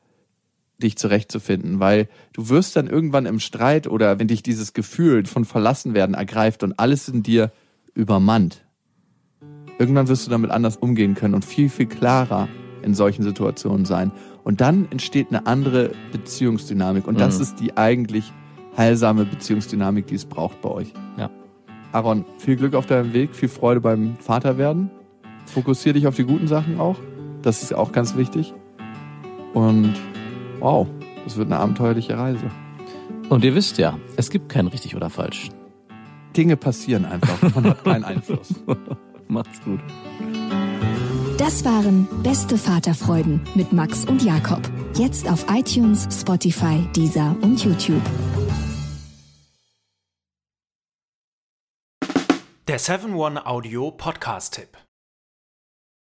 [0.81, 5.43] dich zurechtzufinden, weil du wirst dann irgendwann im Streit oder wenn dich dieses Gefühl von
[5.43, 7.51] Verlassenwerden ergreift und alles in dir
[7.93, 8.63] übermannt,
[9.79, 12.47] irgendwann wirst du damit anders umgehen können und viel, viel klarer
[12.83, 14.13] in solchen Situationen sein.
[14.45, 17.41] Und dann entsteht eine andere Beziehungsdynamik und das Mhm.
[17.43, 18.31] ist die eigentlich
[18.77, 20.93] heilsame Beziehungsdynamik, die es braucht bei euch.
[21.17, 21.29] Ja.
[21.91, 24.89] Aaron, viel Glück auf deinem Weg, viel Freude beim Vaterwerden.
[25.45, 26.97] Fokussier dich auf die guten Sachen auch.
[27.41, 28.53] Das ist auch ganz wichtig.
[29.53, 29.93] Und
[30.59, 30.87] wow,
[31.23, 32.49] das wird eine abenteuerliche Reise.
[33.29, 35.49] Und ihr wisst ja, es gibt kein richtig oder falsch.
[36.35, 37.41] Dinge passieren einfach.
[37.55, 38.53] Man hat keinen Einfluss.
[39.27, 39.79] Macht's gut.
[41.37, 44.61] Das waren Beste Vaterfreuden mit Max und Jakob.
[44.95, 48.01] Jetzt auf iTunes, Spotify, Deezer und YouTube.
[52.67, 54.82] Der 7-One-Audio-Podcast-Tipp.